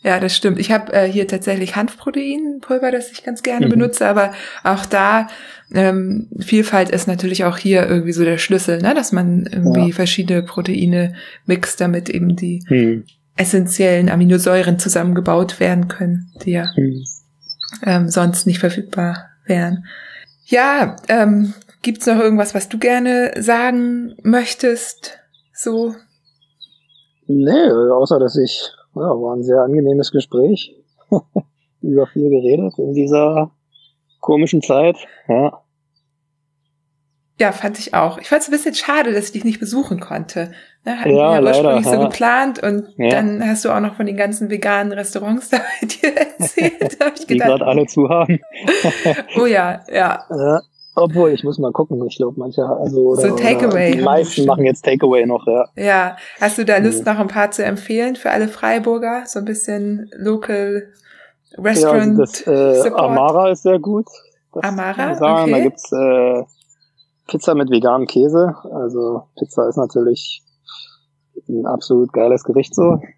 [0.02, 0.60] Ja, das stimmt.
[0.60, 3.72] Ich habe äh, hier tatsächlich Hanfproteinpulver, das ich ganz gerne mhm.
[3.72, 4.32] benutze, aber
[4.64, 5.28] auch da
[5.74, 8.94] ähm, Vielfalt ist natürlich auch hier irgendwie so der Schlüssel, ne?
[8.94, 9.96] dass man irgendwie ja.
[9.96, 13.04] verschiedene Proteine mixt, damit eben die mhm.
[13.36, 17.04] essentiellen Aminosäuren zusammengebaut werden können, die ja mhm.
[17.86, 19.86] ähm, sonst nicht verfügbar wären.
[20.46, 25.19] Ja, ähm, gibt's noch irgendwas, was du gerne sagen möchtest?
[25.62, 25.94] So?
[27.28, 30.76] Nee, außer dass ich, ja, war ein sehr angenehmes Gespräch.
[31.82, 33.52] Über viel geredet in dieser
[34.20, 34.98] komischen Zeit,
[35.28, 35.62] ja.
[37.40, 38.18] Ja, fand ich auch.
[38.18, 40.52] Ich fand es ein bisschen schade, dass ich dich nicht besuchen konnte.
[40.84, 43.10] Ne, hatten ja, wir ja ursprünglich so geplant und ja.
[43.10, 46.98] dann hast du auch noch von den ganzen veganen Restaurants da bei dir erzählt.
[47.00, 48.40] hab ich gedacht, Die gerade alle zu haben.
[49.38, 50.26] oh ja, ja.
[50.30, 50.62] ja.
[50.96, 52.06] Obwohl, ich muss mal gucken.
[52.08, 53.92] Ich glaube, manche, also so Takeaway.
[53.96, 55.66] Die meisten machen jetzt Takeaway noch, ja.
[55.76, 56.18] Ja.
[56.42, 59.24] Hast du da Lust, noch ein paar zu empfehlen für alle Freiburger?
[59.26, 60.92] So ein bisschen Local
[61.58, 62.18] Restaurant.
[62.18, 64.08] Ja, das, äh, Amara ist sehr gut.
[64.52, 65.16] Amara?
[65.16, 65.44] Sagen.
[65.44, 65.52] Okay.
[65.52, 66.44] Da gibt's äh,
[67.28, 68.56] Pizza mit veganem Käse.
[68.72, 70.44] Also Pizza ist natürlich
[71.48, 73.00] ein absolut geiles Gericht so.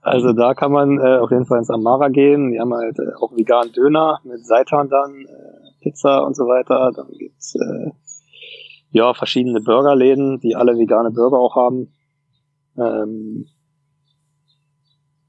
[0.00, 2.52] Also da kann man äh, auf jeden Fall ins Amara gehen.
[2.52, 5.26] Die haben halt äh, auch veganen Döner mit Seitan dann.
[5.26, 6.90] Äh, Pizza und so weiter.
[6.96, 7.90] Dann gibt's äh,
[8.90, 11.92] ja verschiedene Burgerläden, die alle vegane Burger auch haben.
[12.76, 13.46] Ähm,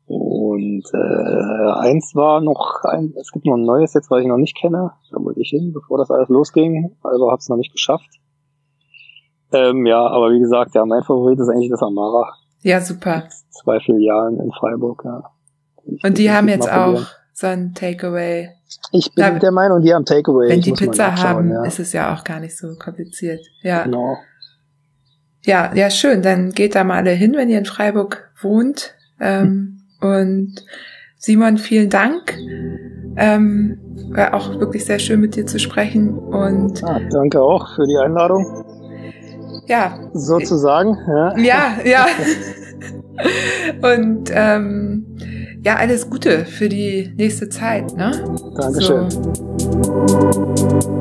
[0.07, 4.37] und äh, eins war noch ein, es gibt noch ein neues jetzt, was ich noch
[4.37, 4.91] nicht kenne.
[5.11, 8.19] Da wollte ich hin, bevor das alles losging, aber habe es noch nicht geschafft.
[9.51, 12.33] Ähm, ja, aber wie gesagt, ja, mein Favorit ist eigentlich das Amara.
[12.61, 13.23] Ja, super.
[13.49, 15.23] Zwei Filialen in Freiburg, ja.
[15.85, 17.01] Ich Und die haben jetzt auch
[17.33, 18.49] so ein Takeaway.
[18.91, 20.49] Ich bin da, der Meinung, die haben Takeaway.
[20.49, 21.63] Wenn die Pizza haben, ja.
[21.65, 23.45] ist es ja auch gar nicht so kompliziert.
[23.61, 23.83] Ja.
[23.83, 24.17] Genau.
[25.43, 26.21] Ja, ja, schön.
[26.21, 28.95] Dann geht da mal alle hin, wenn ihr in Freiburg wohnt.
[29.19, 30.55] Ähm, und
[31.17, 32.37] Simon, vielen Dank.
[33.17, 36.17] Ähm, war auch wirklich sehr schön mit dir zu sprechen.
[36.17, 38.65] Und ah, danke auch für die Einladung.
[39.67, 39.99] Ja.
[40.13, 40.97] Sozusagen.
[41.07, 41.77] Ja, ja.
[41.83, 42.05] ja.
[43.95, 45.17] und ähm,
[45.65, 47.97] ja, alles Gute für die nächste Zeit.
[47.97, 48.11] Ne?
[48.55, 49.09] Dankeschön.
[49.09, 50.94] So.